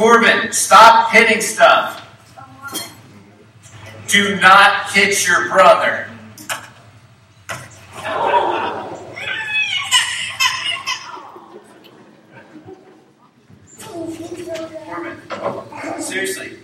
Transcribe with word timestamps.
Corbin, 0.00 0.50
stop 0.50 1.12
hitting 1.12 1.42
stuff. 1.42 2.00
Do 4.08 4.34
not 4.40 4.90
hit 4.92 5.28
your 5.28 5.50
brother. 5.50 6.08
Corbin, 14.88 15.20
seriously, 16.00 16.56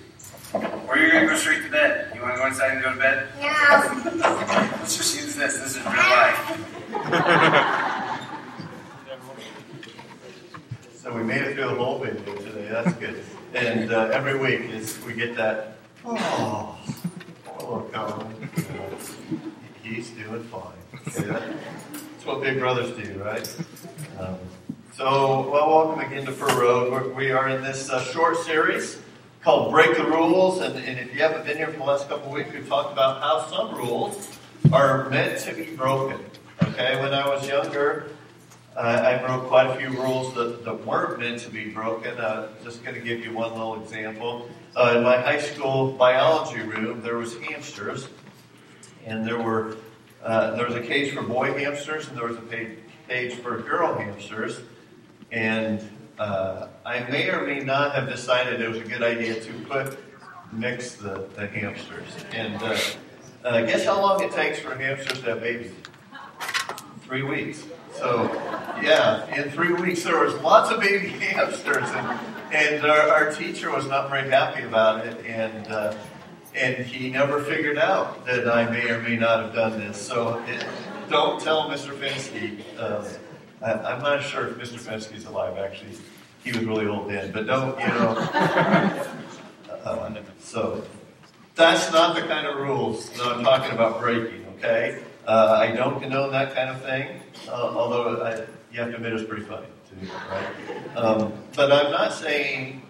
or 0.88 0.96
you're 0.96 1.10
gonna 1.10 1.26
go 1.26 1.36
straight 1.36 1.62
to 1.62 1.70
bed. 1.70 2.12
You 2.14 2.22
wanna 2.22 2.36
go 2.36 2.46
inside 2.46 2.70
and 2.72 2.82
go 2.82 2.94
to 2.94 2.98
bed? 2.98 3.28
Yeah. 3.38 4.72
Let's 4.80 4.96
just 4.96 5.14
use 5.14 5.36
this. 5.36 5.58
This 5.58 5.76
is 5.76 5.84
real 5.84 5.92
life. 5.92 7.76
So 11.06 11.14
we 11.14 11.22
made 11.22 11.40
it 11.42 11.54
through 11.54 11.68
the 11.68 11.74
whole 11.76 12.00
video 12.00 12.34
today. 12.34 12.68
That's 12.68 12.92
good. 12.94 13.22
And 13.54 13.92
uh, 13.92 14.10
every 14.12 14.36
week 14.36 14.72
is 14.72 15.00
we 15.04 15.14
get 15.14 15.36
that. 15.36 15.76
Oh, 16.04 16.76
oh, 17.60 17.88
Colin. 17.92 18.50
He's 19.84 20.10
doing 20.10 20.42
fine. 20.42 20.62
Okay, 21.06 21.28
that- 21.28 21.56
brothers 22.76 23.06
do, 23.06 23.22
right? 23.22 23.56
Um, 24.18 24.36
so, 24.92 25.48
well, 25.50 25.70
welcome 25.70 26.00
again 26.00 26.26
to 26.26 26.32
Fur 26.32 26.60
Road. 26.60 26.92
We're, 26.92 27.08
we 27.14 27.30
are 27.30 27.48
in 27.48 27.62
this 27.62 27.88
uh, 27.88 28.02
short 28.02 28.36
series 28.36 28.98
called 29.40 29.70
Break 29.70 29.96
the 29.96 30.04
Rules. 30.04 30.60
And, 30.60 30.76
and 30.76 30.98
if 30.98 31.14
you 31.14 31.22
haven't 31.22 31.46
been 31.46 31.56
here 31.56 31.68
for 31.68 31.78
the 31.78 31.84
last 31.84 32.06
couple 32.06 32.26
of 32.26 32.34
weeks, 32.34 32.52
we've 32.52 32.68
talked 32.68 32.92
about 32.92 33.22
how 33.22 33.46
some 33.46 33.74
rules 33.74 34.30
are 34.74 35.08
meant 35.08 35.40
to 35.40 35.54
be 35.54 35.74
broken. 35.74 36.20
Okay, 36.62 37.00
when 37.00 37.14
I 37.14 37.26
was 37.26 37.48
younger, 37.48 38.10
uh, 38.76 38.80
I 38.80 39.26
broke 39.26 39.44
quite 39.44 39.68
a 39.68 39.76
few 39.76 39.88
rules 39.98 40.34
that, 40.34 40.62
that 40.66 40.86
weren't 40.86 41.18
meant 41.18 41.40
to 41.40 41.50
be 41.50 41.70
broken. 41.70 42.18
Uh, 42.18 42.48
just 42.62 42.84
going 42.84 42.94
to 42.94 43.00
give 43.00 43.24
you 43.24 43.32
one 43.32 43.52
little 43.52 43.82
example. 43.82 44.50
Uh, 44.74 44.96
in 44.98 45.02
my 45.02 45.16
high 45.16 45.40
school 45.40 45.92
biology 45.92 46.60
room, 46.60 47.00
there 47.00 47.16
was 47.16 47.38
hamsters, 47.38 48.08
and 49.06 49.26
there 49.26 49.38
were 49.40 49.78
uh, 50.22 50.52
there 50.56 50.66
was 50.66 50.74
a 50.74 50.80
cage 50.80 51.12
for 51.12 51.22
boy 51.22 51.56
hamsters, 51.58 52.08
and 52.08 52.16
there 52.16 52.26
was 52.26 52.36
a 52.36 52.76
cage 53.08 53.34
for 53.34 53.58
girl 53.58 53.96
hamsters. 53.98 54.60
And 55.30 55.88
uh, 56.18 56.68
I 56.84 57.00
may 57.10 57.28
or 57.30 57.46
may 57.46 57.60
not 57.60 57.94
have 57.94 58.08
decided 58.08 58.60
it 58.60 58.68
was 58.68 58.78
a 58.78 58.84
good 58.84 59.02
idea 59.02 59.40
to 59.40 59.52
put 59.64 59.98
mix 60.52 60.94
the, 60.94 61.28
the 61.34 61.46
hamsters. 61.46 62.08
And 62.32 62.62
uh, 62.62 62.78
uh, 63.44 63.60
guess 63.62 63.84
how 63.84 64.00
long 64.00 64.22
it 64.22 64.32
takes 64.32 64.58
for 64.58 64.74
hamsters 64.74 65.20
to 65.20 65.30
have 65.30 65.40
babies? 65.40 65.72
Three 67.02 67.22
weeks. 67.22 67.64
So, 67.92 68.24
yeah, 68.82 69.26
in 69.34 69.50
three 69.50 69.72
weeks 69.72 70.02
there 70.02 70.22
was 70.22 70.34
lots 70.36 70.70
of 70.70 70.80
baby 70.80 71.08
hamsters, 71.08 71.88
and 71.88 72.20
and 72.52 72.84
our, 72.84 73.08
our 73.08 73.32
teacher 73.32 73.70
was 73.70 73.86
not 73.86 74.10
very 74.10 74.28
happy 74.30 74.62
about 74.62 75.06
it, 75.06 75.24
and 75.26 75.66
uh, 75.68 75.94
and 76.56 76.86
he 76.86 77.10
never 77.10 77.42
figured 77.42 77.78
out 77.78 78.24
that 78.26 78.48
I 78.48 78.68
may 78.70 78.88
or 78.88 79.00
may 79.00 79.16
not 79.16 79.44
have 79.44 79.54
done 79.54 79.78
this. 79.78 80.00
So, 80.00 80.42
it, 80.46 80.64
don't 81.10 81.40
tell 81.40 81.68
Mr. 81.68 81.94
Finsky. 81.94 82.60
Um, 82.80 83.04
I, 83.62 83.72
I'm 83.92 84.02
not 84.02 84.22
sure 84.22 84.48
if 84.48 84.56
Mr. 84.56 84.78
Finsky's 84.78 85.26
alive. 85.26 85.58
Actually, 85.58 85.92
he 86.42 86.52
was 86.52 86.64
really 86.64 86.86
old 86.86 87.10
then, 87.10 87.30
but 87.32 87.46
don't 87.46 87.78
you 87.78 87.86
know? 87.86 89.12
Uh, 89.86 90.12
so, 90.40 90.82
that's 91.54 91.92
not 91.92 92.16
the 92.16 92.22
kind 92.22 92.44
of 92.44 92.56
rules 92.56 93.08
that 93.10 93.24
I'm 93.24 93.44
talking 93.44 93.70
about 93.70 94.00
breaking. 94.00 94.44
Okay. 94.56 95.00
Uh, 95.26 95.58
I 95.60 95.70
don't 95.70 96.00
condone 96.00 96.32
that 96.32 96.56
kind 96.56 96.70
of 96.70 96.82
thing, 96.82 97.20
uh, 97.48 97.52
although 97.52 98.20
I, 98.20 98.46
you 98.72 98.80
have 98.80 98.90
to 98.90 98.96
admit 98.96 99.12
it's 99.12 99.28
pretty 99.28 99.44
funny 99.44 99.66
to 99.88 99.94
me, 99.96 100.10
right? 100.28 100.96
Um, 100.96 101.32
but 101.54 101.70
I'm 101.70 101.92
not 101.92 102.14
saying 102.14 102.82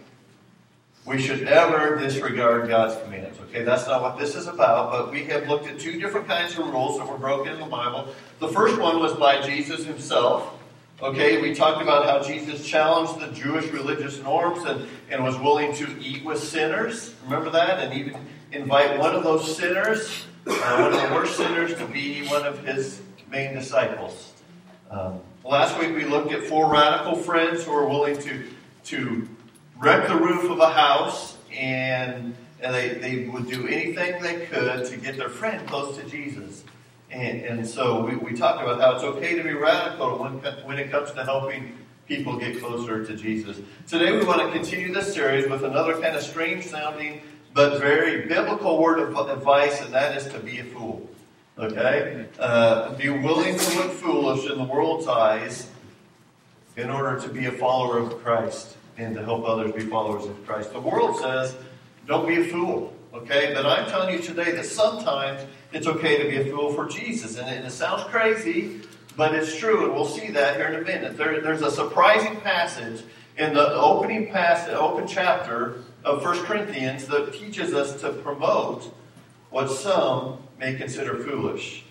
we 1.06 1.20
should 1.20 1.44
ever 1.44 1.96
disregard 1.96 2.68
God's 2.68 3.00
commands. 3.02 3.38
Okay, 3.48 3.62
that's 3.62 3.86
not 3.86 4.02
what 4.02 4.18
this 4.18 4.34
is 4.34 4.46
about. 4.46 4.90
But 4.90 5.12
we 5.12 5.24
have 5.24 5.48
looked 5.48 5.66
at 5.66 5.78
two 5.78 6.00
different 6.00 6.26
kinds 6.26 6.58
of 6.58 6.66
rules 6.66 6.98
that 6.98 7.08
were 7.08 7.18
broken 7.18 7.52
in 7.52 7.60
the 7.60 7.66
Bible. 7.66 8.08
The 8.40 8.48
first 8.48 8.78
one 8.80 8.98
was 8.98 9.14
by 9.14 9.40
Jesus 9.40 9.84
himself. 9.84 10.52
Okay, 11.00 11.40
we 11.40 11.54
talked 11.54 11.82
about 11.82 12.06
how 12.06 12.26
Jesus 12.26 12.66
challenged 12.66 13.20
the 13.20 13.28
Jewish 13.28 13.70
religious 13.70 14.20
norms 14.22 14.64
and, 14.64 14.88
and 15.10 15.22
was 15.22 15.38
willing 15.38 15.74
to 15.76 15.86
eat 16.00 16.24
with 16.24 16.38
sinners. 16.38 17.14
Remember 17.24 17.50
that? 17.50 17.80
And 17.80 17.94
even 17.94 18.16
invite 18.52 18.98
one 18.98 19.14
of 19.14 19.22
those 19.22 19.56
sinners 19.56 20.24
uh, 20.46 20.76
one 20.78 20.92
of 20.92 21.08
the 21.08 21.14
worst 21.14 21.36
sinners 21.36 21.74
to 21.74 21.86
be 21.86 22.26
one 22.28 22.46
of 22.46 22.64
his 22.64 23.00
main 23.30 23.54
disciples. 23.54 24.32
Um, 24.90 25.20
last 25.44 25.78
week 25.78 25.94
we 25.94 26.04
looked 26.04 26.32
at 26.32 26.44
four 26.44 26.70
radical 26.70 27.16
friends 27.16 27.64
who 27.64 27.72
were 27.72 27.88
willing 27.88 28.16
to, 28.18 28.44
to 28.84 29.28
wreck 29.78 30.08
the 30.08 30.16
roof 30.16 30.50
of 30.50 30.58
a 30.58 30.72
house 30.72 31.36
and, 31.52 32.34
and 32.60 32.74
they, 32.74 32.88
they 32.94 33.28
would 33.28 33.48
do 33.48 33.66
anything 33.66 34.22
they 34.22 34.46
could 34.46 34.86
to 34.86 34.96
get 34.96 35.16
their 35.16 35.28
friend 35.28 35.66
close 35.68 35.96
to 35.98 36.04
Jesus. 36.04 36.64
And, 37.10 37.42
and 37.42 37.66
so 37.66 38.04
we, 38.04 38.16
we 38.16 38.34
talked 38.34 38.62
about 38.62 38.80
how 38.80 38.94
it's 38.94 39.04
okay 39.04 39.36
to 39.36 39.42
be 39.42 39.52
radical 39.52 40.18
when, 40.18 40.34
when 40.64 40.78
it 40.78 40.90
comes 40.90 41.12
to 41.12 41.24
helping 41.24 41.76
people 42.08 42.36
get 42.36 42.58
closer 42.60 43.04
to 43.04 43.16
Jesus. 43.16 43.58
Today 43.86 44.12
we 44.12 44.24
want 44.24 44.40
to 44.40 44.50
continue 44.52 44.92
this 44.92 45.12
series 45.12 45.48
with 45.50 45.64
another 45.64 46.00
kind 46.00 46.16
of 46.16 46.22
strange 46.22 46.66
sounding 46.66 47.20
but 47.52 47.80
very 47.80 48.26
biblical 48.26 48.78
word 48.78 48.98
of 48.98 49.30
advice, 49.30 49.80
and 49.80 49.92
that 49.94 50.14
is 50.14 50.30
to 50.30 50.38
be 50.38 50.58
a 50.58 50.64
fool. 50.64 51.08
Okay? 51.58 52.26
Uh, 52.38 52.94
be 52.96 53.08
willing 53.08 53.58
to 53.58 53.76
look 53.78 53.92
foolish 53.92 54.50
in 54.50 54.58
the 54.58 54.64
world's 54.64 55.06
eyes 55.06 55.70
in 56.76 56.90
order 56.90 57.18
to 57.18 57.28
be 57.30 57.46
a 57.46 57.52
follower 57.52 57.98
of 57.98 58.22
Christ 58.22 58.75
and 58.98 59.14
to 59.14 59.24
help 59.24 59.44
others 59.44 59.72
be 59.72 59.80
followers 59.80 60.24
of 60.26 60.46
Christ. 60.46 60.72
The 60.72 60.80
world 60.80 61.18
says, 61.18 61.54
don't 62.06 62.26
be 62.26 62.40
a 62.40 62.44
fool. 62.44 62.92
Okay? 63.12 63.52
But 63.54 63.66
I'm 63.66 63.88
telling 63.88 64.14
you 64.14 64.22
today 64.22 64.52
that 64.52 64.66
sometimes 64.66 65.42
it's 65.72 65.86
okay 65.86 66.22
to 66.22 66.28
be 66.28 66.48
a 66.48 66.52
fool 66.52 66.72
for 66.72 66.86
Jesus. 66.86 67.38
And 67.38 67.48
it, 67.48 67.64
it 67.64 67.70
sounds 67.70 68.04
crazy, 68.04 68.82
but 69.16 69.34
it's 69.34 69.56
true, 69.56 69.84
and 69.84 69.94
we'll 69.94 70.06
see 70.06 70.30
that 70.30 70.56
here 70.56 70.68
in 70.68 70.82
a 70.82 70.84
minute. 70.84 71.16
There, 71.16 71.40
there's 71.40 71.62
a 71.62 71.70
surprising 71.70 72.40
passage 72.40 73.02
in 73.38 73.54
the 73.54 73.74
opening 73.74 74.30
passage, 74.30 74.74
open 74.74 75.06
chapter 75.06 75.82
of 76.04 76.22
1 76.22 76.44
Corinthians 76.44 77.06
that 77.06 77.32
teaches 77.32 77.74
us 77.74 78.00
to 78.00 78.12
promote 78.12 78.94
what 79.50 79.68
some 79.68 80.38
may 80.58 80.74
consider 80.74 81.16
foolish. 81.18 81.84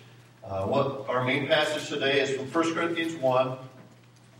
Uh, 0.44 0.64
what 0.64 1.08
our 1.08 1.24
main 1.24 1.48
passage 1.48 1.88
today 1.88 2.20
is 2.20 2.30
from 2.30 2.46
1 2.46 2.74
Corinthians 2.74 3.14
1, 3.16 3.58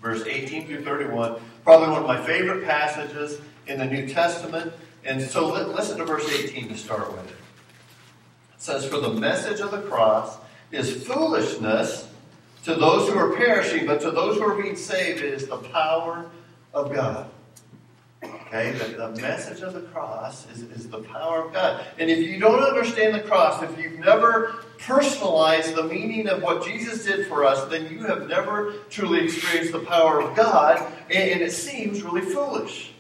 verse 0.01 0.25
18 0.25 0.67
through 0.67 0.85
31. 0.85 1.41
Probably 1.67 1.89
one 1.89 2.03
of 2.03 2.07
my 2.07 2.25
favorite 2.25 2.65
passages 2.65 3.41
in 3.67 3.81
the 3.81 3.87
New 3.87 4.09
Testament. 4.09 4.73
And 5.05 5.21
so 5.21 5.49
let, 5.49 5.71
listen 5.71 5.99
to 5.99 6.05
verse 6.05 6.33
18 6.33 6.69
to 6.69 6.77
start 6.77 7.13
with. 7.13 7.29
It 7.29 7.37
says, 8.59 8.87
For 8.87 9.01
the 9.01 9.11
message 9.11 9.59
of 9.59 9.73
the 9.73 9.81
cross 9.81 10.39
is 10.71 11.05
foolishness 11.05 12.07
to 12.63 12.77
those 12.77 13.09
who 13.09 13.19
are 13.19 13.35
perishing, 13.35 13.85
but 13.85 14.01
to 14.03 14.13
those 14.13 14.37
who 14.37 14.45
are 14.45 14.63
being 14.63 14.77
saved, 14.77 15.19
it 15.19 15.35
is 15.35 15.49
the 15.49 15.57
power 15.57 16.31
of 16.73 16.95
God. 16.95 17.29
Okay, 18.57 18.73
the, 18.73 19.09
the 19.09 19.21
message 19.21 19.61
of 19.61 19.75
the 19.75 19.83
cross 19.83 20.47
is, 20.51 20.63
is 20.63 20.89
the 20.89 21.01
power 21.01 21.45
of 21.45 21.53
God. 21.53 21.85
And 21.99 22.09
if 22.09 22.19
you 22.19 22.39
don't 22.39 22.63
understand 22.63 23.15
the 23.15 23.21
cross, 23.21 23.63
if 23.63 23.79
you've 23.79 23.99
never 23.99 24.65
personalized 24.79 25.75
the 25.75 25.83
meaning 25.85 26.27
of 26.29 26.43
what 26.43 26.65
Jesus 26.65 27.05
did 27.05 27.27
for 27.27 27.45
us, 27.45 27.69
then 27.69 27.93
you 27.93 28.05
have 28.05 28.29
never 28.29 28.73
truly 28.89 29.25
experienced 29.25 29.73
the 29.73 29.81
power 29.81 30.23
of 30.23 30.35
God, 30.35 30.81
and, 31.11 31.31
and 31.33 31.43
it 31.43 31.53
seems 31.53 32.03
really 32.03 32.23
foolish. 32.23 32.93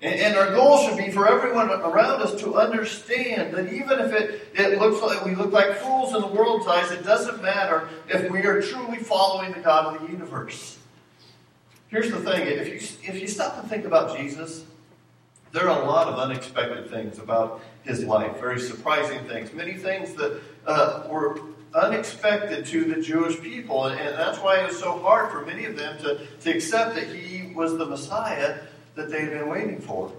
And, 0.00 0.14
and 0.14 0.36
our 0.36 0.54
goal 0.54 0.86
should 0.86 0.98
be 0.98 1.10
for 1.10 1.26
everyone 1.26 1.70
around 1.70 2.22
us 2.22 2.40
to 2.42 2.54
understand 2.54 3.52
that 3.54 3.72
even 3.72 3.98
if 3.98 4.12
it, 4.12 4.48
it 4.54 4.78
looks 4.78 5.02
like 5.02 5.24
we 5.24 5.34
look 5.34 5.50
like 5.50 5.76
fools 5.78 6.14
in 6.14 6.20
the 6.20 6.28
world's 6.28 6.68
eyes, 6.68 6.92
it 6.92 7.04
doesn't 7.04 7.42
matter 7.42 7.88
if 8.08 8.30
we 8.30 8.44
are 8.46 8.62
truly 8.62 8.98
following 8.98 9.52
the 9.52 9.60
God 9.60 9.96
of 9.96 10.02
the 10.02 10.12
universe. 10.12 10.78
Here's 11.94 12.10
the 12.10 12.18
thing 12.18 12.48
if 12.48 12.66
you, 12.66 13.08
if 13.08 13.20
you 13.20 13.28
stop 13.28 13.56
and 13.56 13.70
think 13.70 13.84
about 13.84 14.16
Jesus, 14.16 14.64
there 15.52 15.70
are 15.70 15.80
a 15.80 15.86
lot 15.86 16.08
of 16.08 16.18
unexpected 16.18 16.90
things 16.90 17.20
about 17.20 17.62
his 17.84 18.02
life, 18.02 18.40
very 18.40 18.58
surprising 18.58 19.24
things, 19.28 19.52
many 19.52 19.74
things 19.74 20.12
that 20.14 20.42
uh, 20.66 21.06
were 21.08 21.38
unexpected 21.72 22.66
to 22.66 22.84
the 22.84 23.00
Jewish 23.00 23.40
people. 23.40 23.84
And, 23.84 24.00
and 24.00 24.18
that's 24.18 24.38
why 24.38 24.58
it 24.58 24.66
was 24.66 24.76
so 24.76 24.98
hard 24.98 25.30
for 25.30 25.46
many 25.46 25.66
of 25.66 25.76
them 25.76 25.96
to, 25.98 26.26
to 26.40 26.50
accept 26.50 26.96
that 26.96 27.06
he 27.06 27.52
was 27.54 27.78
the 27.78 27.86
Messiah 27.86 28.58
that 28.96 29.08
they 29.08 29.20
had 29.20 29.30
been 29.30 29.48
waiting 29.48 29.80
for. 29.80 30.10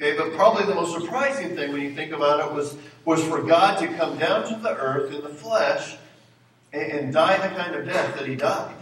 Okay, 0.00 0.16
but 0.16 0.32
probably 0.32 0.64
the 0.64 0.74
most 0.74 0.98
surprising 0.98 1.54
thing 1.54 1.70
when 1.70 1.82
you 1.82 1.94
think 1.94 2.12
about 2.12 2.48
it 2.48 2.50
was, 2.50 2.78
was 3.04 3.22
for 3.24 3.42
God 3.42 3.78
to 3.80 3.88
come 3.88 4.16
down 4.16 4.48
to 4.48 4.58
the 4.62 4.74
earth 4.74 5.12
in 5.12 5.20
the 5.20 5.28
flesh 5.28 5.96
and, 6.72 6.92
and 6.92 7.12
die 7.12 7.46
the 7.46 7.54
kind 7.54 7.74
of 7.74 7.84
death 7.84 8.18
that 8.18 8.26
he 8.26 8.36
died 8.36 8.76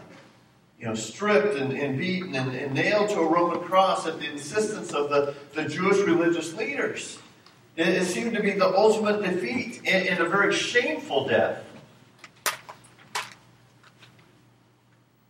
you 0.80 0.86
know, 0.86 0.94
stripped 0.94 1.56
and, 1.56 1.72
and 1.74 1.98
beaten 1.98 2.34
and, 2.34 2.54
and, 2.54 2.72
nailed 2.72 3.10
to 3.10 3.20
a 3.20 3.28
Roman 3.28 3.60
cross 3.60 4.06
at 4.06 4.18
the 4.18 4.30
insistence 4.30 4.92
of 4.92 5.10
the, 5.10 5.34
the 5.52 5.68
Jewish 5.68 5.98
religious 5.98 6.54
leaders. 6.54 7.18
It, 7.76 7.88
it 7.88 8.06
seemed 8.06 8.34
to 8.34 8.42
be 8.42 8.52
the 8.52 8.66
ultimate 8.66 9.22
defeat 9.22 9.82
and, 9.86 10.08
and 10.08 10.20
a 10.20 10.28
very 10.28 10.54
shameful 10.54 11.28
death. 11.28 11.62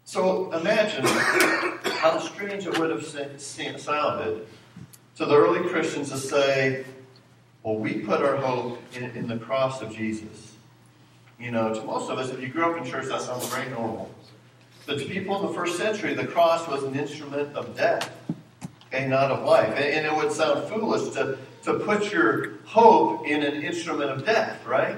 So 0.05 0.53
imagine 0.53 1.05
how 1.05 2.21
strange 2.21 2.67
it 2.67 2.79
would 2.79 2.91
have 2.91 3.05
sounded 3.41 4.47
to 5.17 5.27
the 5.27 5.37
early 5.37 5.69
Christians 5.69 6.11
to 6.11 6.17
say, 6.17 6.85
well, 7.65 7.77
we 7.77 7.99
put 7.99 8.23
our 8.23 8.37
hope 8.37 8.81
in, 8.95 9.05
in 9.11 9.27
the 9.27 9.37
cross 9.37 9.83
of 9.83 9.95
Jesus. 9.95 10.55
You 11.41 11.51
know, 11.51 11.75
to 11.75 11.83
most 11.83 12.09
of 12.09 12.19
us, 12.19 12.31
if 12.31 12.41
you 12.41 12.49
grew 12.49 12.71
up 12.71 12.79
in 12.79 12.91
church, 12.91 13.07
that 13.07 13.21
sounds 13.21 13.47
very 13.49 13.69
normal. 13.71 14.11
But 14.91 14.99
to 14.99 15.05
people 15.05 15.41
in 15.41 15.47
the 15.47 15.53
first 15.55 15.79
century, 15.79 16.15
the 16.15 16.27
cross 16.27 16.67
was 16.67 16.83
an 16.83 16.99
instrument 16.99 17.55
of 17.55 17.77
death 17.77 18.11
and 18.91 19.09
not 19.09 19.31
of 19.31 19.45
life. 19.45 19.69
And, 19.77 20.05
it 20.05 20.13
would 20.13 20.33
sound 20.33 20.69
foolish 20.69 21.15
to, 21.15 21.39
to 21.63 21.75
put 21.75 22.13
your 22.13 22.57
hope 22.65 23.25
in 23.25 23.45
an 23.45 23.63
instrument 23.63 24.11
of 24.11 24.27
death, 24.27 24.67
right? 24.67 24.97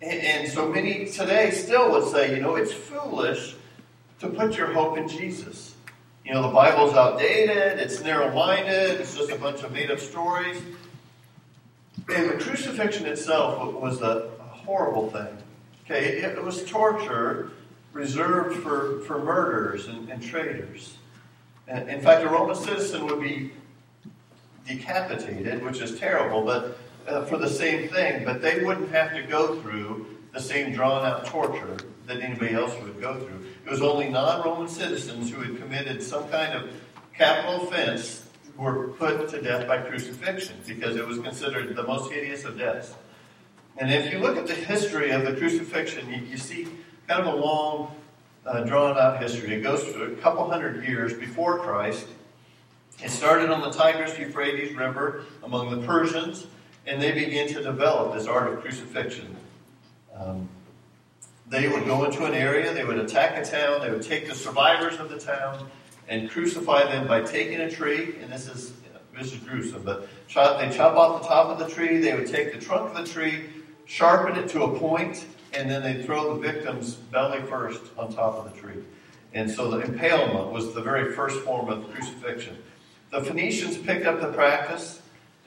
And, 0.00 0.20
and 0.22 0.48
so 0.50 0.66
many 0.66 1.04
today 1.10 1.50
still 1.50 1.90
would 1.92 2.10
say, 2.10 2.34
you 2.34 2.40
know, 2.40 2.56
it's 2.56 2.72
foolish 2.72 3.54
to 4.20 4.28
put 4.28 4.56
your 4.56 4.72
hope 4.72 4.96
in 4.96 5.06
Jesus. 5.06 5.74
You 6.24 6.32
know, 6.32 6.40
the 6.40 6.54
Bible's 6.54 6.94
outdated, 6.94 7.80
it's 7.80 8.00
narrow 8.00 8.34
minded, 8.34 8.98
it's 8.98 9.14
just 9.14 9.30
a 9.30 9.36
bunch 9.36 9.62
of 9.62 9.72
made 9.72 9.90
up 9.90 9.98
stories. 9.98 10.56
And 12.08 12.30
the 12.30 12.42
crucifixion 12.42 13.04
itself 13.04 13.74
was 13.74 14.00
a, 14.00 14.30
a 14.40 14.44
horrible 14.44 15.10
thing. 15.10 15.36
Okay, 15.84 16.16
it, 16.16 16.38
it, 16.38 16.42
was 16.42 16.64
torture 16.64 17.50
reserved 17.92 18.62
for, 18.62 19.00
for 19.00 19.22
murderers 19.22 19.88
and, 19.88 20.08
and 20.08 20.22
traitors. 20.22 20.96
And 21.66 21.88
in 21.88 22.00
fact, 22.00 22.24
a 22.24 22.28
Roman 22.28 22.56
citizen 22.56 23.06
would 23.06 23.20
be 23.20 23.52
decapitated, 24.66 25.62
which 25.64 25.80
is 25.80 25.98
terrible, 25.98 26.42
but 26.42 26.78
uh, 27.06 27.24
for 27.24 27.38
the 27.38 27.48
same 27.48 27.88
thing. 27.88 28.24
But 28.24 28.42
they 28.42 28.64
wouldn't 28.64 28.90
have 28.90 29.12
to 29.14 29.22
go 29.22 29.60
through 29.60 30.06
the 30.32 30.40
same 30.40 30.72
drawn 30.72 31.04
out 31.04 31.26
torture 31.26 31.76
that 32.06 32.20
anybody 32.20 32.54
else 32.54 32.74
would 32.82 33.00
go 33.00 33.18
through. 33.18 33.44
It 33.64 33.70
was 33.70 33.82
only 33.82 34.08
non 34.08 34.44
Roman 34.44 34.68
citizens 34.68 35.30
who 35.30 35.42
had 35.42 35.60
committed 35.60 36.02
some 36.02 36.28
kind 36.28 36.54
of 36.54 36.70
capital 37.14 37.68
offense 37.68 38.28
were 38.56 38.88
put 38.88 39.28
to 39.28 39.40
death 39.40 39.68
by 39.68 39.78
crucifixion 39.78 40.56
because 40.66 40.96
it 40.96 41.06
was 41.06 41.18
considered 41.18 41.76
the 41.76 41.82
most 41.82 42.10
hideous 42.10 42.44
of 42.44 42.58
deaths. 42.58 42.94
And 43.76 43.92
if 43.92 44.12
you 44.12 44.18
look 44.18 44.36
at 44.36 44.48
the 44.48 44.54
history 44.54 45.10
of 45.10 45.24
the 45.24 45.34
crucifixion, 45.34 46.08
you, 46.12 46.22
you 46.22 46.36
see 46.36 46.66
kind 47.08 47.26
of 47.26 47.34
a 47.34 47.36
long, 47.36 47.90
uh, 48.46 48.60
drawn 48.64 48.98
out 48.98 49.20
history. 49.20 49.54
It 49.54 49.62
goes 49.62 49.82
for 49.82 50.12
a 50.12 50.16
couple 50.16 50.48
hundred 50.48 50.84
years 50.84 51.14
before 51.14 51.58
Christ. 51.58 52.06
It 53.02 53.10
started 53.10 53.50
on 53.50 53.62
the 53.62 53.70
Tigris 53.70 54.18
Euphrates 54.18 54.76
River 54.76 55.24
among 55.42 55.70
the 55.70 55.86
Persians, 55.86 56.46
and 56.86 57.00
they 57.00 57.12
began 57.12 57.48
to 57.48 57.62
develop 57.62 58.14
this 58.14 58.26
art 58.26 58.52
of 58.52 58.60
crucifixion. 58.60 59.34
Um, 60.14 60.48
they 61.48 61.68
would 61.68 61.86
go 61.86 62.04
into 62.04 62.24
an 62.24 62.34
area, 62.34 62.74
they 62.74 62.84
would 62.84 62.98
attack 62.98 63.38
a 63.38 63.48
town, 63.48 63.80
they 63.80 63.90
would 63.90 64.02
take 64.02 64.28
the 64.28 64.34
survivors 64.34 65.00
of 65.00 65.08
the 65.08 65.18
town, 65.18 65.66
and 66.08 66.28
crucify 66.28 66.84
them 66.84 67.06
by 67.06 67.22
taking 67.22 67.60
a 67.60 67.70
tree, 67.70 68.16
and 68.20 68.30
this 68.30 68.48
is 68.48 68.72
this 69.16 69.32
is 69.32 69.38
gruesome, 69.40 69.82
but 69.82 70.08
chop, 70.28 70.60
they 70.60 70.70
chop 70.70 70.94
off 70.94 71.22
the 71.22 71.26
top 71.26 71.48
of 71.48 71.58
the 71.58 71.74
tree, 71.74 71.98
they 71.98 72.14
would 72.14 72.28
take 72.28 72.52
the 72.52 72.58
trunk 72.58 72.90
of 72.90 72.96
the 72.96 73.10
tree, 73.10 73.46
sharpen 73.84 74.36
it 74.36 74.48
to 74.50 74.62
a 74.62 74.78
point, 74.78 75.24
and 75.52 75.70
then 75.70 75.82
they'd 75.82 76.04
throw 76.04 76.34
the 76.34 76.40
victims 76.40 76.94
belly 76.94 77.42
first 77.42 77.82
on 77.96 78.12
top 78.12 78.34
of 78.34 78.52
the 78.52 78.60
tree. 78.60 78.82
And 79.34 79.50
so 79.50 79.70
the 79.70 79.80
impalement 79.80 80.52
was 80.52 80.74
the 80.74 80.80
very 80.80 81.12
first 81.12 81.40
form 81.40 81.68
of 81.68 81.92
crucifixion. 81.92 82.58
The 83.10 83.22
Phoenicians 83.22 83.78
picked 83.78 84.06
up 84.06 84.20
the 84.20 84.32
practice, 84.32 85.00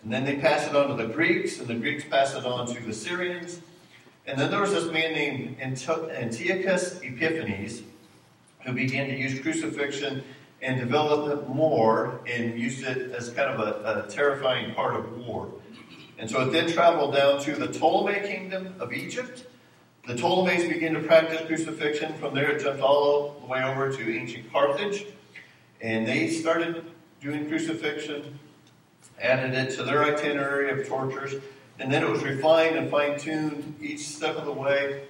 and 0.03 0.11
then 0.11 0.25
they 0.25 0.37
passed 0.37 0.69
it 0.69 0.75
on 0.75 0.89
to 0.89 0.95
the 0.95 1.11
Greeks, 1.11 1.59
and 1.59 1.67
the 1.67 1.75
Greeks 1.75 2.03
passed 2.03 2.35
it 2.35 2.45
on 2.45 2.67
to 2.73 2.81
the 2.83 2.93
Syrians. 2.93 3.61
And 4.25 4.39
then 4.39 4.51
there 4.51 4.61
was 4.61 4.71
this 4.71 4.91
man 4.91 5.13
named 5.13 5.57
Antiochus 5.59 7.01
Epiphanes 7.01 7.81
who 8.65 8.73
began 8.73 9.07
to 9.07 9.17
use 9.17 9.39
crucifixion 9.39 10.23
and 10.61 10.79
developed 10.79 11.33
it 11.33 11.49
more 11.49 12.21
and 12.27 12.57
used 12.59 12.85
it 12.85 13.11
as 13.11 13.29
kind 13.29 13.49
of 13.49 13.59
a, 13.59 14.05
a 14.05 14.09
terrifying 14.09 14.73
part 14.75 14.95
of 14.95 15.25
war. 15.25 15.51
And 16.19 16.29
so 16.29 16.41
it 16.41 16.51
then 16.51 16.71
traveled 16.71 17.15
down 17.15 17.41
to 17.41 17.55
the 17.55 17.67
Ptolemy 17.67 18.27
kingdom 18.27 18.75
of 18.79 18.93
Egypt. 18.93 19.47
The 20.07 20.15
Ptolemies 20.15 20.67
began 20.67 20.93
to 20.95 21.01
practice 21.01 21.45
crucifixion. 21.45 22.13
From 22.15 22.33
there, 22.33 22.51
it 22.51 22.63
jumped 22.63 22.81
all 22.81 23.39
the 23.41 23.45
way 23.45 23.63
over 23.63 23.91
to 23.91 24.17
ancient 24.17 24.51
Carthage. 24.51 25.05
And 25.79 26.07
they 26.07 26.27
started 26.29 26.85
doing 27.21 27.47
crucifixion, 27.47 28.39
added 29.21 29.53
it 29.53 29.75
to 29.75 29.83
their 29.83 30.03
itinerary 30.03 30.71
of 30.71 30.87
tortures. 30.87 31.35
And 31.79 31.91
then 31.91 32.03
it 32.03 32.09
was 32.09 32.23
refined 32.23 32.75
and 32.75 32.89
fine 32.89 33.19
tuned 33.19 33.75
each 33.79 34.07
step 34.07 34.35
of 34.37 34.45
the 34.45 34.51
way. 34.51 35.03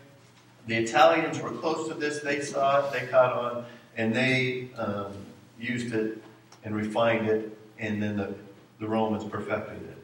The 0.67 0.75
Italians 0.75 1.39
were 1.39 1.51
close 1.51 1.87
to 1.87 1.94
this. 1.94 2.19
They 2.19 2.41
saw 2.41 2.85
it, 2.85 2.94
they 2.94 3.07
caught 3.07 3.33
on, 3.33 3.65
and 3.97 4.13
they 4.13 4.69
um, 4.77 5.13
used 5.59 5.94
it 5.94 6.21
and 6.63 6.75
refined 6.75 7.27
it, 7.27 7.57
and 7.79 8.03
then 8.03 8.17
the, 8.17 8.35
the 8.79 8.87
Romans 8.87 9.23
perfected 9.23 9.81
it. 9.81 9.97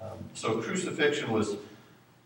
Um, 0.00 0.18
so 0.34 0.60
crucifixion 0.60 1.32
was 1.32 1.56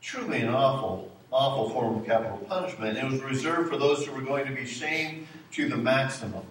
truly 0.01 0.41
an 0.41 0.49
awful, 0.49 1.11
awful 1.33 1.71
form 1.71 1.99
of 1.99 2.07
capital 2.07 2.37
punishment. 2.49 2.99
It 2.99 3.05
was 3.05 3.21
reserved 3.23 3.71
for 3.71 3.79
those 3.79 4.07
who 4.07 4.13
were 4.13 4.23
going 4.23 4.47
to 4.47 4.53
be 4.53 4.67
shamed 4.67 5.27
to 5.53 5.69
the 5.69 5.77
maximum. 5.77 6.45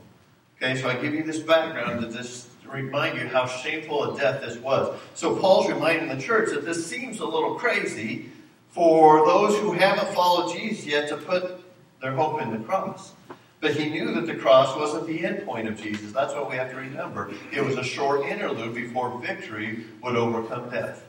Okay, 0.57 0.80
so 0.80 0.89
I 0.89 0.95
give 0.95 1.13
you 1.13 1.24
this 1.24 1.39
background 1.39 2.01
to 2.01 2.12
just 2.12 2.50
remind 2.68 3.18
you 3.18 3.28
how 3.28 3.45
shameful 3.45 4.13
a 4.16 4.18
death 4.18 4.42
this 4.42 4.57
was. 4.57 4.98
So 5.13 5.36
Paul's 5.36 5.69
reminding 5.69 6.16
the 6.16 6.22
church 6.22 6.51
that 6.51 6.66
this 6.66 6.86
seems 6.86 7.19
a 7.19 7.25
little 7.25 7.56
crazy 7.56 8.30
for 8.69 9.25
those 9.25 9.57
who 9.60 9.74
haven't 9.74 10.13
followed 10.13 10.54
Jesus 10.54 10.86
yet 10.86 11.10
to 11.10 11.18
put 11.18 11.62
their 12.01 12.13
hope 12.13 12.42
in 12.42 12.51
the 12.51 12.60
cross. 12.60 13.13
But 13.60 13.75
he 13.75 13.89
knew 13.89 14.13
that 14.13 14.25
the 14.25 14.36
cross 14.36 14.75
wasn't 14.75 15.06
the 15.06 15.24
end 15.24 15.45
point 15.45 15.68
of 15.68 15.80
Jesus. 15.80 16.12
That's 16.12 16.33
what 16.33 16.50
we 16.50 16.56
have 16.56 16.72
to 16.72 16.78
remember. 16.78 17.31
It 17.51 17.63
was 17.63 17.78
a 17.78 17.83
short 17.83 18.25
interlude 18.25 18.74
before 18.74 19.19
victory 19.19 19.86
would 20.01 20.16
overcome 20.16 20.69
death. 20.69 21.06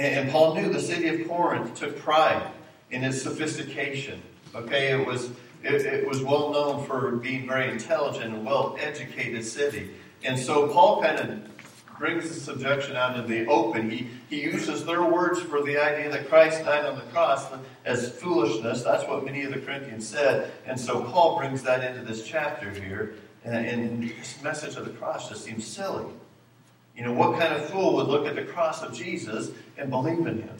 And, 0.00 0.30
Paul 0.30 0.54
knew 0.54 0.72
the 0.72 0.80
city 0.80 1.08
of 1.08 1.28
Corinth 1.28 1.74
took 1.74 1.98
pride 1.98 2.50
in 2.90 3.04
its 3.04 3.20
sophistication. 3.20 4.22
Okay, 4.54 4.98
it 4.98 5.06
was 5.06 5.30
it, 5.62 5.82
it 5.84 6.08
was 6.08 6.22
well 6.22 6.50
known 6.50 6.86
for 6.86 7.12
being 7.16 7.46
very 7.46 7.70
intelligent 7.70 8.34
and 8.34 8.46
well 8.46 8.76
educated 8.80 9.44
city. 9.44 9.90
And 10.24 10.38
so 10.38 10.68
Paul 10.68 11.02
kind 11.02 11.18
of 11.18 11.98
brings 11.98 12.30
the 12.30 12.40
subjection 12.40 12.96
out 12.96 13.18
in 13.18 13.30
the 13.30 13.46
open. 13.46 13.90
He, 13.90 14.08
he 14.30 14.40
uses 14.40 14.86
their 14.86 15.02
words 15.02 15.38
for 15.38 15.62
the 15.62 15.76
idea 15.76 16.10
that 16.10 16.30
Christ 16.30 16.64
died 16.64 16.86
on 16.86 16.94
the 16.94 17.04
cross 17.12 17.46
as 17.84 18.10
foolishness. 18.10 18.82
That's 18.82 19.06
what 19.06 19.22
many 19.22 19.42
of 19.42 19.52
the 19.52 19.60
Corinthians 19.60 20.08
said. 20.08 20.50
And 20.64 20.80
so 20.80 21.04
Paul 21.04 21.36
brings 21.36 21.62
that 21.64 21.84
into 21.84 22.02
this 22.06 22.26
chapter 22.26 22.70
here. 22.70 23.16
And, 23.44 23.66
and 23.66 24.02
this 24.02 24.42
message 24.42 24.76
of 24.76 24.86
the 24.86 24.92
cross 24.92 25.28
just 25.28 25.44
seems 25.44 25.66
silly. 25.66 26.06
You 27.00 27.06
know, 27.06 27.14
what 27.14 27.40
kind 27.40 27.54
of 27.54 27.64
fool 27.70 27.94
would 27.94 28.08
look 28.08 28.26
at 28.26 28.34
the 28.34 28.42
cross 28.42 28.82
of 28.82 28.92
Jesus 28.92 29.52
and 29.78 29.88
believe 29.88 30.18
in 30.18 30.42
him? 30.42 30.56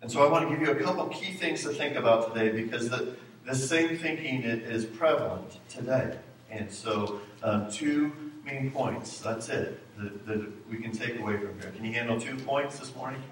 And 0.00 0.10
so 0.10 0.26
I 0.26 0.32
want 0.32 0.48
to 0.48 0.56
give 0.56 0.66
you 0.66 0.72
a 0.72 0.82
couple 0.82 1.06
key 1.08 1.34
things 1.34 1.60
to 1.64 1.68
think 1.68 1.96
about 1.96 2.32
today 2.32 2.62
because 2.62 2.88
the, 2.88 3.14
the 3.44 3.54
same 3.54 3.98
thinking 3.98 4.42
is 4.42 4.86
prevalent 4.86 5.58
today. 5.68 6.16
And 6.50 6.72
so, 6.72 7.20
um, 7.42 7.70
two 7.70 8.10
main 8.42 8.70
points. 8.70 9.20
That's 9.20 9.50
it 9.50 9.78
that, 9.98 10.26
that 10.26 10.50
we 10.70 10.78
can 10.78 10.92
take 10.92 11.20
away 11.20 11.36
from 11.36 11.60
here. 11.60 11.70
Can 11.76 11.84
you 11.84 11.92
handle 11.92 12.18
two 12.18 12.36
points 12.36 12.78
this 12.78 12.96
morning? 12.96 13.22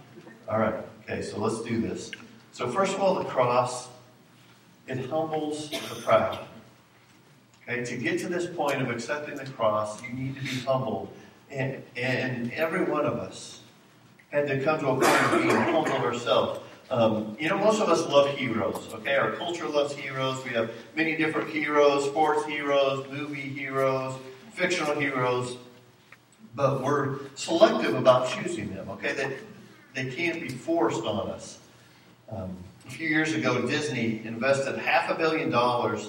All 0.50 0.58
right. 0.58 0.74
Okay, 1.04 1.22
so 1.22 1.38
let's 1.38 1.62
do 1.62 1.80
this. 1.80 2.10
So, 2.52 2.70
first 2.70 2.92
of 2.94 3.00
all, 3.00 3.14
the 3.14 3.24
cross, 3.24 3.88
it 4.86 5.08
humbles 5.08 5.70
the 5.70 6.02
proud. 6.02 6.40
Okay, 7.68 7.84
to 7.84 7.96
get 7.96 8.18
to 8.20 8.28
this 8.28 8.46
point 8.46 8.80
of 8.82 8.90
accepting 8.90 9.36
the 9.36 9.44
cross, 9.44 10.02
you 10.02 10.12
need 10.12 10.34
to 10.36 10.40
be 10.40 10.60
humbled. 10.60 11.08
And, 11.50 11.82
and 11.96 12.52
every 12.52 12.84
one 12.84 13.04
of 13.04 13.14
us 13.14 13.60
had 14.30 14.46
to 14.48 14.62
come 14.62 14.80
to 14.80 14.88
a 14.88 14.94
point 14.94 15.04
of 15.04 15.42
being 15.42 15.50
humble 15.50 15.86
ourselves. 15.92 16.60
Um, 16.90 17.36
you 17.38 17.48
know, 17.48 17.58
most 17.58 17.80
of 17.80 17.88
us 17.88 18.06
love 18.08 18.36
heroes, 18.36 18.88
okay? 18.94 19.16
Our 19.16 19.32
culture 19.32 19.68
loves 19.68 19.94
heroes. 19.94 20.44
We 20.44 20.50
have 20.50 20.72
many 20.96 21.16
different 21.16 21.50
heroes, 21.50 22.04
sports 22.04 22.44
heroes, 22.46 23.06
movie 23.10 23.40
heroes, 23.40 24.14
fictional 24.52 24.98
heroes, 24.98 25.56
but 26.56 26.82
we're 26.82 27.18
selective 27.36 27.94
about 27.94 28.28
choosing 28.28 28.74
them, 28.74 28.88
okay? 28.90 29.12
They, 29.12 29.36
they 29.94 30.10
can't 30.10 30.40
be 30.40 30.48
forced 30.48 31.04
on 31.04 31.28
us. 31.30 31.58
Um, 32.28 32.56
a 32.86 32.90
few 32.90 33.08
years 33.08 33.34
ago, 33.34 33.66
Disney 33.66 34.22
invested 34.24 34.76
half 34.78 35.10
a 35.10 35.14
billion 35.14 35.50
dollars 35.50 36.08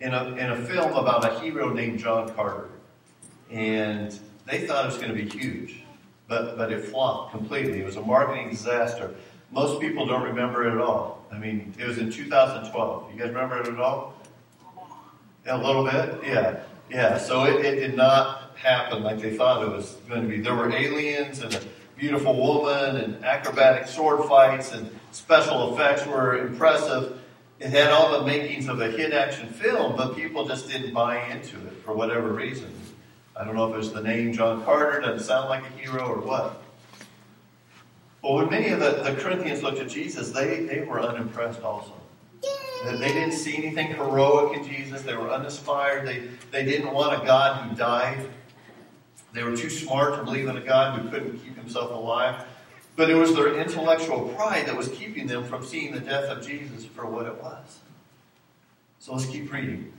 in 0.00 0.12
a, 0.12 0.24
in 0.34 0.50
a 0.50 0.56
film 0.56 0.92
about 0.92 1.24
a 1.24 1.40
hero 1.40 1.72
named 1.72 1.98
John 1.98 2.28
Carter. 2.34 2.68
And 3.50 4.18
they 4.44 4.66
thought 4.66 4.84
it 4.84 4.88
was 4.88 4.96
going 4.96 5.14
to 5.14 5.14
be 5.14 5.28
huge, 5.28 5.82
but, 6.28 6.56
but 6.56 6.72
it 6.72 6.84
flopped 6.84 7.32
completely. 7.32 7.80
It 7.80 7.86
was 7.86 7.96
a 7.96 8.02
marketing 8.02 8.50
disaster. 8.50 9.14
Most 9.50 9.80
people 9.80 10.06
don't 10.06 10.22
remember 10.22 10.66
it 10.66 10.72
at 10.72 10.80
all. 10.80 11.24
I 11.32 11.38
mean, 11.38 11.72
it 11.78 11.86
was 11.86 11.98
in 11.98 12.10
2012. 12.10 13.12
You 13.12 13.18
guys 13.18 13.28
remember 13.28 13.60
it 13.60 13.68
at 13.68 13.78
all? 13.78 14.14
A 15.46 15.56
little 15.56 15.84
bit? 15.84 16.20
Yeah. 16.24 16.60
Yeah, 16.90 17.18
so 17.18 17.44
it, 17.44 17.64
it 17.64 17.76
did 17.76 17.96
not 17.96 18.56
happen 18.56 19.02
like 19.02 19.20
they 19.20 19.36
thought 19.36 19.62
it 19.62 19.70
was 19.70 19.96
going 20.08 20.22
to 20.22 20.28
be. 20.28 20.40
There 20.40 20.54
were 20.54 20.72
aliens 20.72 21.40
and 21.40 21.54
a 21.54 21.60
beautiful 21.96 22.34
woman 22.36 22.96
and 22.96 23.24
acrobatic 23.24 23.88
sword 23.88 24.26
fights 24.28 24.72
and 24.72 24.90
special 25.12 25.74
effects 25.74 26.06
were 26.06 26.38
impressive. 26.38 27.18
It 27.58 27.70
had 27.70 27.90
all 27.90 28.18
the 28.18 28.26
makings 28.26 28.68
of 28.68 28.80
a 28.80 28.90
hit 28.90 29.12
action 29.12 29.48
film, 29.48 29.96
but 29.96 30.14
people 30.14 30.46
just 30.46 30.68
didn't 30.68 30.92
buy 30.92 31.24
into 31.26 31.56
it 31.66 31.72
for 31.84 31.94
whatever 31.94 32.32
reason. 32.32 32.72
I 33.34 33.44
don't 33.44 33.54
know 33.54 33.72
if 33.72 33.78
it's 33.78 33.92
the 33.92 34.02
name 34.02 34.32
John 34.32 34.64
Carter 34.64 35.00
doesn't 35.00 35.26
sound 35.26 35.48
like 35.48 35.64
a 35.64 35.78
hero 35.78 36.06
or 36.06 36.20
what. 36.20 36.62
But 38.22 38.32
when 38.32 38.50
many 38.50 38.68
of 38.70 38.80
the, 38.80 39.02
the 39.02 39.14
Corinthians 39.20 39.62
looked 39.62 39.78
at 39.78 39.88
Jesus, 39.88 40.30
they, 40.30 40.64
they 40.64 40.80
were 40.80 41.00
unimpressed 41.00 41.62
also. 41.62 41.92
They 42.84 43.08
didn't 43.08 43.32
see 43.32 43.56
anything 43.56 43.88
heroic 43.88 44.58
in 44.58 44.66
Jesus. 44.66 45.02
They 45.02 45.16
were 45.16 45.30
uninspired. 45.30 46.06
They, 46.06 46.28
they 46.50 46.64
didn't 46.64 46.92
want 46.92 47.20
a 47.20 47.26
God 47.26 47.68
who 47.68 47.76
died. 47.76 48.28
They 49.32 49.42
were 49.42 49.56
too 49.56 49.70
smart 49.70 50.16
to 50.16 50.24
believe 50.24 50.48
in 50.48 50.56
a 50.56 50.60
God 50.60 50.98
who 50.98 51.10
couldn't 51.10 51.38
keep 51.38 51.56
himself 51.56 51.90
alive. 51.90 52.46
But 52.96 53.10
it 53.10 53.14
was 53.14 53.34
their 53.34 53.58
intellectual 53.58 54.28
pride 54.30 54.66
that 54.66 54.76
was 54.76 54.88
keeping 54.88 55.26
them 55.26 55.44
from 55.44 55.64
seeing 55.64 55.92
the 55.92 56.00
death 56.00 56.24
of 56.24 56.46
Jesus 56.46 56.86
for 56.86 57.06
what 57.06 57.26
it 57.26 57.42
was. 57.42 57.80
So 58.98 59.12
let's 59.12 59.26
keep 59.26 59.52
reading. 59.52 59.92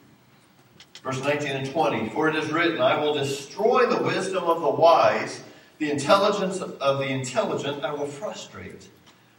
Verse 1.04 1.24
19 1.24 1.48
and 1.50 1.72
20 1.72 2.10
For 2.10 2.28
it 2.28 2.36
is 2.36 2.52
written, 2.52 2.82
I 2.82 3.00
will 3.00 3.14
destroy 3.14 3.86
the 3.86 4.02
wisdom 4.02 4.44
of 4.46 4.62
the 4.62 4.70
wise, 4.70 5.44
the 5.78 5.92
intelligence 5.92 6.60
of 6.60 6.98
the 6.98 7.08
intelligent 7.08 7.86
I 7.86 7.94
will 7.94 8.08
frustrate. 8.08 8.90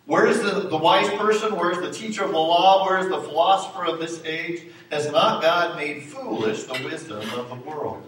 Where 0.07 0.27
is 0.27 0.41
the, 0.41 0.69
the 0.69 0.77
wise 0.77 1.11
person? 1.11 1.55
Where 1.55 1.71
is 1.71 1.81
the 1.81 1.93
teacher 1.93 2.25
of 2.25 2.31
the 2.31 2.38
law? 2.38 2.87
Where 2.87 2.99
is 2.99 3.09
the 3.09 3.21
philosopher 3.21 3.85
of 3.85 3.99
this 3.99 4.25
age? 4.25 4.62
Has 4.91 5.12
not 5.12 5.43
God 5.43 5.77
made 5.77 6.05
foolish 6.05 6.62
the 6.62 6.83
wisdom 6.83 7.29
of 7.35 7.50
the 7.50 7.57
world? 7.57 8.08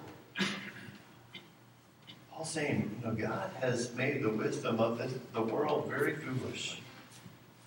Paul's 2.41 2.53
saying, 2.53 2.91
you 2.99 3.07
know, 3.07 3.15
God 3.15 3.51
has 3.61 3.95
made 3.97 4.23
the 4.23 4.31
wisdom 4.31 4.81
of 4.81 4.97
this, 4.97 5.13
the 5.35 5.43
world 5.43 5.87
very 5.91 6.15
foolish. 6.15 6.81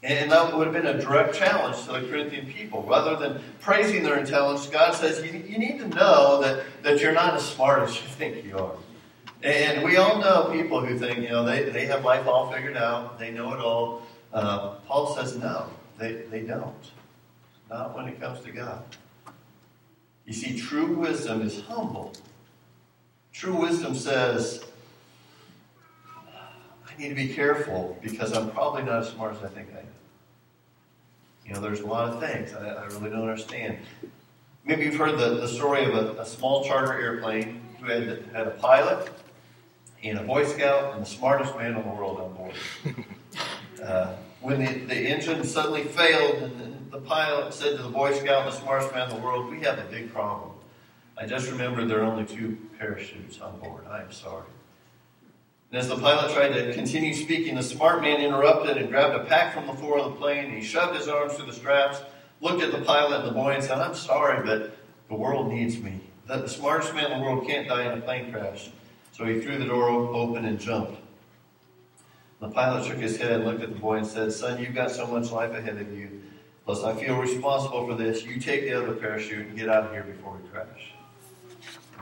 And 0.02 0.32
that 0.32 0.58
would 0.58 0.66
have 0.66 0.74
been 0.74 0.88
a 0.88 1.00
direct 1.00 1.36
challenge 1.36 1.86
to 1.86 1.92
the 1.92 2.08
Corinthian 2.08 2.48
people. 2.48 2.82
Rather 2.82 3.16
than 3.16 3.40
praising 3.62 4.02
their 4.02 4.18
intelligence, 4.18 4.66
God 4.66 4.96
says, 4.96 5.24
you, 5.24 5.32
you 5.48 5.60
need 5.60 5.78
to 5.78 5.88
know 5.90 6.42
that, 6.42 6.64
that 6.82 7.00
you're 7.00 7.14
not 7.14 7.36
as 7.36 7.48
smart 7.48 7.88
as 7.88 7.96
you 8.02 8.08
think 8.08 8.44
you 8.44 8.58
are. 8.58 8.76
And 9.44 9.84
we 9.84 9.98
all 9.98 10.20
know 10.20 10.46
people 10.52 10.84
who 10.84 10.98
think, 10.98 11.20
you 11.20 11.30
know, 11.30 11.46
they, 11.46 11.70
they 11.70 11.86
have 11.86 12.04
life 12.04 12.26
all 12.26 12.52
figured 12.52 12.76
out, 12.76 13.20
they 13.20 13.30
know 13.30 13.54
it 13.54 13.60
all. 13.60 14.02
Uh, 14.34 14.70
Paul 14.88 15.16
says, 15.16 15.38
no, 15.38 15.68
they, 16.00 16.14
they 16.32 16.42
don't. 16.42 16.74
Not 17.70 17.96
when 17.96 18.08
it 18.08 18.20
comes 18.20 18.40
to 18.40 18.52
God. 18.52 18.84
You 20.26 20.34
see, 20.34 20.58
true 20.60 20.96
wisdom 20.96 21.44
is 21.44 21.62
humble. 21.62 22.14
True 23.34 23.56
wisdom 23.56 23.96
says, 23.96 24.64
I 26.16 27.02
need 27.02 27.10
to 27.10 27.16
be 27.16 27.34
careful 27.34 27.98
because 28.02 28.32
I'm 28.32 28.52
probably 28.52 28.84
not 28.84 29.00
as 29.00 29.10
smart 29.10 29.36
as 29.36 29.44
I 29.44 29.48
think 29.48 29.70
I 29.76 29.80
am. 29.80 29.86
You 31.46 31.54
know, 31.54 31.60
there's 31.60 31.82
a 31.82 31.88
lot 31.88 32.14
of 32.14 32.20
things 32.20 32.54
I, 32.54 32.70
I 32.70 32.86
really 32.86 33.10
don't 33.10 33.28
understand. 33.28 33.80
Maybe 34.64 34.86
you've 34.86 34.96
heard 34.96 35.18
the, 35.18 35.42
the 35.42 35.48
story 35.48 35.84
of 35.84 35.96
a, 35.96 36.22
a 36.22 36.26
small 36.26 36.64
charter 36.64 36.94
airplane 36.94 37.62
who 37.82 37.88
had, 37.88 38.26
had 38.32 38.48
a 38.48 38.52
pilot 38.52 39.10
and 40.04 40.20
a 40.20 40.24
Boy 40.24 40.46
Scout 40.46 40.94
and 40.94 41.02
the 41.02 41.10
smartest 41.10 41.58
man 41.58 41.76
in 41.76 41.82
the 41.82 41.90
world 41.90 42.20
on 42.20 42.34
board. 42.34 42.54
Uh, 43.84 44.16
when 44.40 44.64
the, 44.64 44.74
the 44.86 44.96
engine 44.96 45.44
suddenly 45.44 45.84
failed 45.84 46.42
and 46.42 46.58
the, 46.58 46.98
the 46.98 47.02
pilot 47.06 47.54
said 47.54 47.76
to 47.76 47.84
the 47.84 47.90
Boy 47.90 48.14
Scout, 48.14 48.46
and 48.46 48.54
the 48.54 48.58
smartest 48.58 48.94
man 48.94 49.10
in 49.10 49.18
the 49.18 49.22
world, 49.22 49.52
we 49.52 49.60
have 49.60 49.78
a 49.78 49.84
big 49.92 50.14
problem. 50.14 50.53
I 51.18 51.26
just 51.26 51.50
remembered 51.50 51.90
there 51.90 52.02
are 52.02 52.12
only 52.12 52.26
two 52.26 52.58
parachutes 52.80 53.40
on 53.40 53.60
board. 53.60 53.84
I 53.90 54.02
am 54.02 54.12
sorry. 54.12 54.46
And 55.72 55.80
as 55.80 55.88
the 55.88 55.96
pilot 55.96 56.32
tried 56.32 56.54
to 56.54 56.74
continue 56.74 57.14
speaking, 57.14 57.56
the 57.56 57.64
smart 57.64 58.02
man 58.02 58.22
interrupted 58.22 58.78
and 58.78 58.90
grabbed 58.90 59.16
a 59.16 59.26
pack 59.26 59.54
from 59.54 59.68
the 59.68 59.74
floor 59.74 60.00
of 60.00 60.12
the 60.12 60.18
plane. 60.20 60.52
He 60.52 60.62
shoved 60.62 60.96
his 60.96 61.08
arms 61.08 61.34
through 61.34 61.48
the 61.48 61.54
straps, 61.54 62.02
looked 62.42 62.62
at 62.62 62.72
the 62.72 62.82
pilot 62.82 63.22
and 63.22 63.28
the 63.28 63.32
boy, 63.32 63.54
and 63.54 63.64
said, 63.64 63.80
I'm 63.80 63.96
sorry, 63.96 64.46
but 64.46 64.76
the 65.08 65.16
world 65.16 65.52
needs 65.52 65.80
me. 65.80 66.00
That 66.28 66.42
the 66.42 66.50
smartest 66.50 66.94
man 66.94 67.12
in 67.12 67.20
the 67.20 67.24
world 67.24 67.48
can't 67.48 67.68
die 67.68 67.92
in 67.92 67.98
a 67.98 68.02
plane 68.02 68.32
crash. 68.32 68.70
So 69.12 69.26
he 69.26 69.40
threw 69.42 69.58
the 69.58 69.66
door 69.66 69.90
open 69.90 70.46
and 70.46 70.60
jumped. 70.60 71.00
The 72.40 72.50
pilot 72.50 72.86
shook 72.86 72.98
his 72.98 73.18
head 73.18 73.32
and 73.32 73.46
looked 73.46 73.62
at 73.62 73.74
the 73.74 73.80
boy 73.80 73.98
and 73.98 74.08
said, 74.08 74.32
Son, 74.34 74.60
you've 74.60 74.76
got 74.76 74.92
so 74.92 75.08
much 75.08 75.32
life 75.32 75.54
ahead 75.54 75.78
of 75.78 75.92
you. 75.98 76.22
Plus, 76.66 76.84
I 76.84 76.94
feel 76.94 77.18
responsible 77.18 77.88
for 77.88 77.96
this. 77.96 78.24
You 78.24 78.40
take 78.40 78.62
the 78.62 78.74
other 78.74 78.94
parachute 78.94 79.48
and 79.48 79.58
get 79.58 79.70
out 79.70 79.86
of 79.86 79.92
here 79.92 80.04
before 80.04 80.38
we 80.38 80.50
crash. 80.50 80.94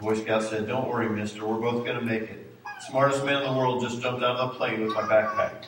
Boy 0.01 0.15
Scout 0.15 0.41
said, 0.41 0.67
Don't 0.67 0.89
worry, 0.89 1.07
mister. 1.07 1.45
We're 1.45 1.59
both 1.59 1.85
going 1.85 1.99
to 1.99 2.03
make 2.03 2.23
it. 2.23 2.57
Smartest 2.89 3.23
man 3.23 3.43
in 3.43 3.53
the 3.53 3.57
world 3.57 3.83
just 3.83 4.01
jumped 4.01 4.23
out 4.23 4.35
of 4.37 4.51
the 4.51 4.57
plane 4.57 4.81
with 4.81 4.95
my 4.95 5.03
backpack. 5.03 5.63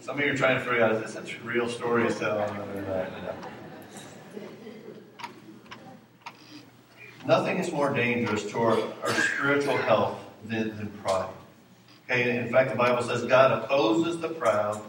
Some 0.00 0.18
of 0.18 0.24
you 0.24 0.32
are 0.32 0.36
trying 0.36 0.58
to 0.58 0.64
figure 0.64 0.82
out, 0.82 0.96
is 0.96 1.14
this 1.14 1.16
a 1.16 1.44
real 1.44 1.68
story? 1.68 2.10
So, 2.10 2.44
Nothing 7.24 7.58
is 7.58 7.70
more 7.70 7.92
dangerous 7.92 8.50
to 8.50 8.58
our, 8.58 8.78
our 9.02 9.10
spiritual 9.10 9.76
health 9.76 10.18
than, 10.44 10.76
than 10.76 10.88
pride. 11.04 11.30
Okay, 12.10 12.38
in 12.38 12.50
fact, 12.50 12.70
the 12.70 12.76
Bible 12.76 13.02
says 13.02 13.24
God 13.24 13.52
opposes 13.52 14.18
the 14.18 14.28
proud, 14.28 14.80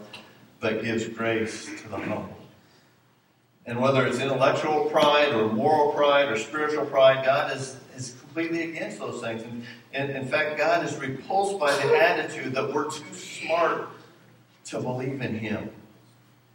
but 0.58 0.82
gives 0.82 1.08
grace 1.08 1.66
to 1.66 1.88
the 1.88 1.96
humble. 1.96 2.37
And 3.68 3.78
whether 3.78 4.06
it's 4.06 4.18
intellectual 4.18 4.86
pride 4.86 5.34
or 5.34 5.52
moral 5.52 5.92
pride 5.92 6.30
or 6.30 6.38
spiritual 6.38 6.86
pride, 6.86 7.22
God 7.22 7.54
is, 7.54 7.76
is 7.94 8.14
completely 8.18 8.70
against 8.70 8.98
those 8.98 9.20
things. 9.20 9.42
And, 9.42 9.62
and 9.92 10.10
in 10.10 10.26
fact, 10.26 10.56
God 10.56 10.86
is 10.86 10.96
repulsed 10.96 11.60
by 11.60 11.72
the 11.72 11.94
attitude 11.94 12.54
that 12.54 12.72
we're 12.72 12.90
too 12.90 13.12
smart 13.12 13.90
to 14.64 14.80
believe 14.80 15.20
in 15.20 15.38
Him. 15.38 15.68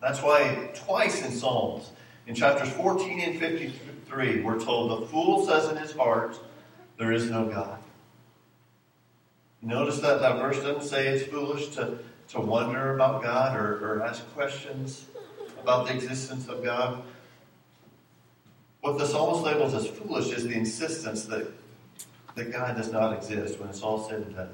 That's 0.02 0.24
why 0.24 0.72
twice 0.74 1.24
in 1.24 1.32
Psalms, 1.32 1.92
in 2.26 2.34
chapters 2.34 2.70
14 2.70 3.20
and 3.20 3.40
53, 3.40 4.42
we're 4.42 4.60
told, 4.60 5.04
The 5.04 5.06
fool 5.06 5.46
says 5.46 5.70
in 5.70 5.78
his 5.78 5.92
heart, 5.92 6.40
There 6.98 7.12
is 7.12 7.30
no 7.30 7.46
God. 7.46 7.78
Notice 9.62 10.00
that 10.00 10.20
that 10.20 10.38
verse 10.38 10.58
doesn't 10.58 10.82
say 10.82 11.10
it's 11.10 11.30
foolish 11.30 11.68
to, 11.76 12.00
to 12.30 12.42
wonder 12.42 12.96
about 12.96 13.22
God 13.22 13.56
or, 13.56 14.00
or 14.00 14.04
ask 14.04 14.28
questions 14.34 15.06
about 15.64 15.88
the 15.88 15.96
existence 15.96 16.48
of 16.48 16.64
God. 16.64 17.02
What 18.82 18.98
the 18.98 19.06
psalmist 19.06 19.44
labels 19.44 19.74
as 19.74 19.88
foolish 19.88 20.32
is 20.32 20.44
the 20.44 20.54
insistence 20.54 21.26
that, 21.26 21.48
that 22.36 22.52
God 22.52 22.76
does 22.76 22.92
not 22.92 23.14
exist 23.14 23.60
when 23.60 23.70
it's 23.70 23.82
all 23.82 24.08
said 24.08 24.22
and 24.22 24.36
done. 24.36 24.50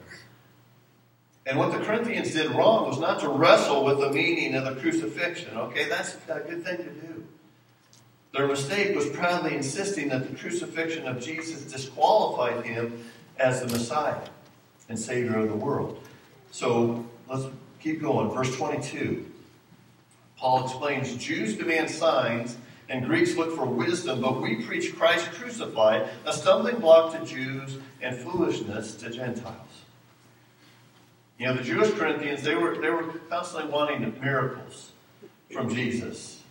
And 1.48 1.58
what 1.58 1.72
the 1.72 1.80
Corinthians 1.80 2.34
did 2.34 2.52
wrong 2.52 2.88
was 2.88 3.00
not 3.00 3.20
to 3.22 3.30
wrestle 3.30 3.84
with 3.84 4.00
the 4.00 4.12
meaning 4.12 4.54
of 4.54 4.66
the 4.66 4.80
crucifixion. 4.80 5.58
Okay, 5.58 5.90
that's 5.90 6.16
a 6.28 6.40
good 6.42 6.64
thing 6.64 6.78
to 6.78 6.84
do. 6.84 7.24
Their 8.36 8.48
mistake 8.48 8.96
was 8.96 9.10
proudly 9.10 9.56
insisting 9.56 10.10
that 10.10 10.30
the 10.30 10.36
crucifixion 10.36 11.08
of 11.08 11.20
Jesus 11.20 11.64
disqualified 11.64 12.64
him 12.64 13.04
as 13.40 13.62
the 13.62 13.68
Messiah 13.68 14.22
and 14.90 15.00
Savior 15.00 15.40
of 15.40 15.48
the 15.48 15.56
world. 15.56 16.04
So 16.52 17.04
let's 17.28 17.46
keep 17.82 18.00
going. 18.00 18.30
Verse 18.30 18.56
22. 18.56 19.29
Paul 20.40 20.64
explains 20.64 21.16
Jews 21.18 21.58
demand 21.58 21.90
signs 21.90 22.58
and 22.88 23.06
Greeks 23.06 23.36
look 23.36 23.56
for 23.56 23.66
wisdom, 23.66 24.22
but 24.22 24.42
we 24.42 24.64
preach 24.64 24.96
Christ 24.96 25.32
crucified, 25.34 26.10
a 26.26 26.34
stumbling 26.34 26.78
block 26.80 27.14
to 27.14 27.26
Jews 27.26 27.78
and 28.02 28.18
foolishness 28.18 28.96
to 28.96 29.10
Gentiles. 29.10 29.56
You 31.38 31.48
know, 31.48 31.54
the 31.54 31.64
Jewish 31.64 31.92
Corinthians, 31.92 32.42
they 32.42 32.56
were, 32.56 32.80
they 32.80 32.90
were 32.90 33.04
constantly 33.30 33.72
wanting 33.72 34.20
miracles 34.22 34.92
from 35.52 35.74
Jesus. 35.74 36.42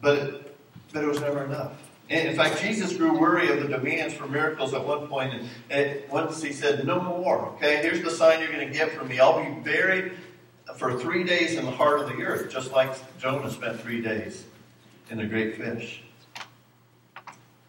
But 0.00 0.50
but 0.92 1.04
it 1.04 1.06
was 1.06 1.20
never 1.20 1.44
enough. 1.44 1.72
And 2.08 2.28
in 2.28 2.34
fact, 2.34 2.60
Jesus 2.60 2.96
grew 2.96 3.16
weary 3.16 3.48
of 3.50 3.62
the 3.62 3.68
demands 3.68 4.14
for 4.14 4.26
miracles 4.26 4.74
at 4.74 4.84
one 4.84 5.06
point, 5.06 5.32
and, 5.32 5.48
and 5.70 6.02
once 6.10 6.42
he 6.42 6.52
said, 6.52 6.84
No 6.84 7.00
more. 7.00 7.46
Okay, 7.54 7.76
here's 7.82 8.02
the 8.02 8.10
sign 8.10 8.40
you're 8.40 8.50
going 8.50 8.66
to 8.66 8.74
get 8.74 8.90
from 8.92 9.08
me. 9.08 9.20
I'll 9.20 9.42
be 9.44 9.60
buried 9.60 10.12
for 10.76 10.98
three 10.98 11.24
days 11.24 11.54
in 11.54 11.64
the 11.64 11.70
heart 11.70 12.00
of 12.00 12.08
the 12.08 12.22
earth, 12.22 12.50
just 12.50 12.72
like 12.72 12.92
Jonah 13.18 13.50
spent 13.50 13.80
three 13.80 14.00
days 14.00 14.44
in 15.10 15.18
the 15.18 15.26
great 15.26 15.56
fish. 15.56 16.02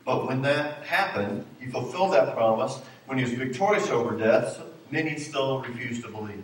But 0.06 0.28
when 0.28 0.42
that 0.44 0.84
happened, 0.84 1.46
he 1.60 1.68
fulfilled 1.68 2.14
that 2.14 2.34
promise. 2.36 2.80
When 3.06 3.18
he 3.18 3.24
was 3.24 3.34
victorious 3.34 3.90
over 3.90 4.18
death, 4.18 4.62
many 4.90 5.18
still 5.18 5.62
refused 5.62 6.04
to 6.04 6.10
believe. 6.10 6.44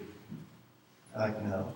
Like, 1.15 1.41
no. 1.43 1.73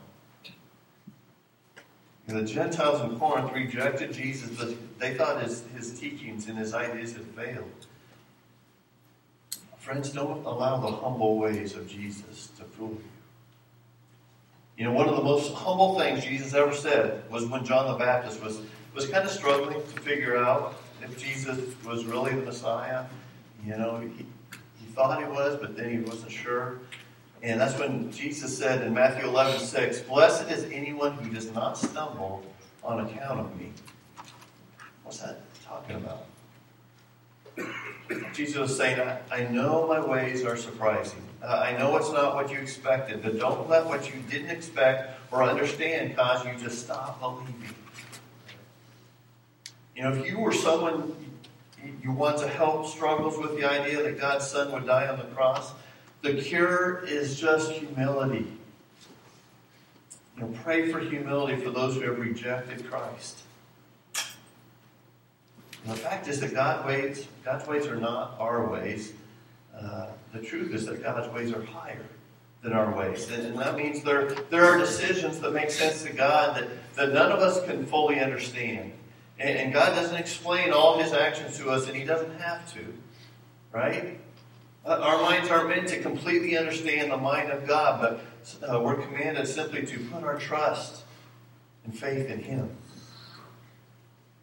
And 2.27 2.38
the 2.38 2.43
Gentiles 2.43 3.01
in 3.01 3.17
Corinth 3.17 3.51
rejected 3.51 4.13
Jesus, 4.13 4.50
but 4.57 5.00
they 5.00 5.15
thought 5.15 5.41
his, 5.43 5.63
his 5.75 6.00
teachings 6.00 6.47
and 6.47 6.57
his 6.57 6.73
ideas 6.73 7.13
had 7.13 7.25
failed. 7.25 7.88
Friends, 9.77 10.11
don't 10.11 10.45
allow 10.45 10.77
the 10.77 10.91
humble 10.91 11.39
ways 11.39 11.75
of 11.75 11.89
Jesus 11.89 12.50
to 12.57 12.63
fool 12.63 12.91
you. 12.91 13.20
You 14.81 14.88
know, 14.88 14.93
one 14.93 15.07
of 15.07 15.15
the 15.15 15.21
most 15.21 15.53
humble 15.53 16.00
things 16.00 16.23
Jesus 16.23 16.55
ever 16.55 16.73
said 16.73 17.21
was 17.29 17.45
when 17.45 17.63
John 17.63 17.91
the 17.91 18.03
Baptist 18.03 18.41
was, 18.41 18.61
was 18.95 19.07
kind 19.07 19.23
of 19.23 19.29
struggling 19.29 19.75
to 19.75 20.00
figure 20.00 20.35
out 20.35 20.73
if 21.03 21.19
Jesus 21.19 21.59
was 21.85 22.03
really 22.03 22.33
the 22.33 22.41
Messiah. 22.41 23.05
You 23.63 23.77
know, 23.77 24.00
he, 24.00 24.25
he 24.79 24.85
thought 24.95 25.19
he 25.19 25.29
was, 25.29 25.55
but 25.57 25.77
then 25.77 25.91
he 25.91 26.00
wasn't 26.00 26.31
sure. 26.31 26.79
And 27.43 27.61
that's 27.61 27.77
when 27.77 28.11
Jesus 28.11 28.57
said 28.57 28.81
in 28.81 28.91
Matthew 28.91 29.27
11, 29.27 29.59
6, 29.59 30.00
Blessed 30.00 30.50
is 30.50 30.63
anyone 30.71 31.11
who 31.11 31.29
does 31.29 31.51
not 31.51 31.77
stumble 31.77 32.43
on 32.83 33.01
account 33.01 33.39
of 33.39 33.55
me. 33.59 33.73
What's 35.03 35.19
that 35.19 35.41
talking 35.63 35.97
about? 35.97 36.25
Jesus 38.33 38.57
was 38.57 38.75
saying, 38.75 39.00
I, 39.00 39.19
I 39.31 39.43
know 39.43 39.85
my 39.88 40.03
ways 40.03 40.43
are 40.43 40.57
surprising. 40.57 41.21
Uh, 41.43 41.48
I 41.48 41.77
know 41.77 41.98
it's 41.98 42.12
not 42.12 42.36
what 42.36 42.51
you 42.51 42.60
expected, 42.60 43.24
but 43.24 43.39
don't 43.39 43.67
let 43.67 43.86
what 43.86 44.13
you 44.13 44.21
didn't 44.29 44.51
expect 44.51 45.19
or 45.31 45.43
understand 45.43 46.15
cause 46.15 46.45
you 46.45 46.53
to 46.63 46.69
stop 46.69 47.19
believing. 47.19 47.75
You 49.95 50.03
know, 50.03 50.13
if 50.13 50.27
you 50.27 50.39
were 50.39 50.53
someone 50.53 51.15
you 52.01 52.12
want 52.12 52.38
to 52.39 52.48
help 52.48 52.86
struggles 52.86 53.38
with 53.38 53.57
the 53.57 53.65
idea 53.65 54.03
that 54.03 54.19
God's 54.19 54.48
Son 54.48 54.71
would 54.71 54.86
die 54.86 55.07
on 55.07 55.17
the 55.17 55.25
cross, 55.25 55.74
the 56.21 56.36
cure 56.36 57.03
is 57.07 57.39
just 57.39 57.71
humility. 57.71 58.45
You 60.38 60.43
know, 60.43 60.53
pray 60.63 60.91
for 60.91 61.00
humility 61.00 61.62
for 61.62 61.71
those 61.71 61.95
who 61.95 62.01
have 62.01 62.19
rejected 62.19 62.89
Christ. 62.89 63.39
And 65.83 65.93
the 65.93 65.98
fact 65.98 66.27
is 66.27 66.39
that 66.41 66.53
God 66.53 66.86
ways, 66.86 67.27
God's 67.43 67.67
ways 67.67 67.88
are 67.88 67.95
not 67.95 68.36
our 68.39 68.67
ways. 68.67 69.13
Uh, 69.75 70.07
the 70.33 70.39
truth 70.39 70.73
is 70.73 70.85
that 70.85 71.03
God's 71.03 71.33
ways 71.33 71.51
are 71.53 71.63
higher 71.63 72.05
than 72.61 72.73
our 72.73 72.95
ways. 72.95 73.29
And, 73.29 73.57
that 73.57 73.75
means 73.75 74.03
there, 74.03 74.29
there 74.50 74.65
are 74.65 74.77
decisions 74.77 75.39
that 75.39 75.51
make 75.51 75.71
sense 75.71 76.03
to 76.03 76.13
God 76.13 76.55
that, 76.57 76.67
that 76.95 77.13
none 77.13 77.31
of 77.31 77.39
us 77.39 77.63
can 77.65 77.85
fully 77.85 78.19
understand. 78.19 78.93
And, 79.39 79.57
and 79.57 79.73
God 79.73 79.95
doesn't 79.95 80.15
explain 80.15 80.71
all 80.71 81.00
his 81.00 81.13
actions 81.13 81.57
to 81.57 81.69
us, 81.69 81.88
and 81.88 81.95
he 81.95 82.03
doesn't 82.03 82.39
have 82.39 82.71
to. 82.73 82.81
Right? 83.71 84.19
Uh, 84.85 85.00
our 85.00 85.21
minds 85.21 85.50
aren't 85.50 85.69
meant 85.69 85.88
to 85.89 86.01
completely 86.01 86.57
understand 86.57 87.11
the 87.11 87.17
mind 87.17 87.51
of 87.51 87.67
God, 87.67 88.01
but 88.01 88.69
uh, 88.69 88.79
we're 88.79 88.95
commanded 88.95 89.47
simply 89.47 89.85
to 89.85 90.00
put 90.05 90.23
our 90.23 90.38
trust 90.38 91.03
and 91.83 91.97
faith 91.97 92.29
in 92.29 92.39
him. 92.39 92.75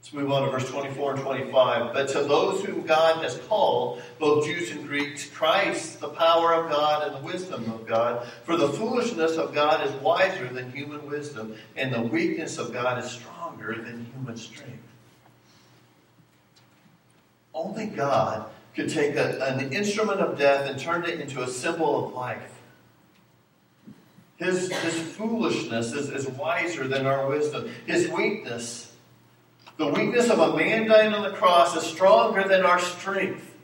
Let's 0.08 0.22
move 0.22 0.32
on 0.32 0.44
to 0.46 0.50
verse 0.50 0.70
24 0.70 1.16
and 1.16 1.22
25. 1.22 1.92
But 1.92 2.08
to 2.08 2.20
those 2.20 2.64
whom 2.64 2.86
God 2.86 3.22
has 3.22 3.36
called, 3.46 4.00
both 4.18 4.46
Jews 4.46 4.70
and 4.70 4.88
Greeks, 4.88 5.28
Christ, 5.28 6.00
the 6.00 6.08
power 6.08 6.54
of 6.54 6.70
God 6.70 7.06
and 7.06 7.16
the 7.16 7.26
wisdom 7.26 7.70
of 7.70 7.86
God. 7.86 8.26
For 8.44 8.56
the 8.56 8.70
foolishness 8.70 9.36
of 9.36 9.54
God 9.54 9.86
is 9.86 9.92
wiser 9.96 10.48
than 10.48 10.72
human 10.72 11.06
wisdom, 11.06 11.56
and 11.76 11.92
the 11.92 12.00
weakness 12.00 12.56
of 12.56 12.72
God 12.72 13.04
is 13.04 13.10
stronger 13.10 13.74
than 13.74 14.06
human 14.14 14.38
strength. 14.38 14.78
Only 17.52 17.84
God 17.84 18.48
could 18.74 18.88
take 18.88 19.14
a, 19.14 19.44
an 19.44 19.74
instrument 19.74 20.20
of 20.20 20.38
death 20.38 20.70
and 20.70 20.80
turn 20.80 21.04
it 21.04 21.20
into 21.20 21.42
a 21.42 21.48
symbol 21.48 22.06
of 22.06 22.14
life. 22.14 22.54
His, 24.38 24.72
his 24.72 24.98
foolishness 25.00 25.92
is, 25.92 26.08
is 26.08 26.28
wiser 26.28 26.88
than 26.88 27.04
our 27.04 27.28
wisdom. 27.28 27.70
His 27.84 28.08
weakness 28.08 28.87
the 29.78 29.86
weakness 29.86 30.28
of 30.28 30.40
a 30.40 30.56
man 30.56 30.88
dying 30.88 31.14
on 31.14 31.22
the 31.22 31.36
cross 31.36 31.74
is 31.76 31.84
stronger 31.84 32.46
than 32.46 32.66
our 32.66 32.80
strength. 32.80 33.54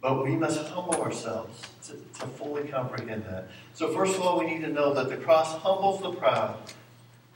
But 0.00 0.24
we 0.24 0.36
must 0.36 0.60
humble 0.68 1.00
ourselves 1.00 1.62
to, 1.86 1.92
to 1.92 2.26
fully 2.26 2.68
comprehend 2.68 3.24
that. 3.24 3.48
So, 3.74 3.92
first 3.94 4.16
of 4.16 4.22
all, 4.22 4.38
we 4.38 4.46
need 4.46 4.60
to 4.62 4.68
know 4.68 4.92
that 4.94 5.08
the 5.08 5.16
cross 5.16 5.54
humbles 5.54 6.02
the 6.02 6.12
proud. 6.12 6.56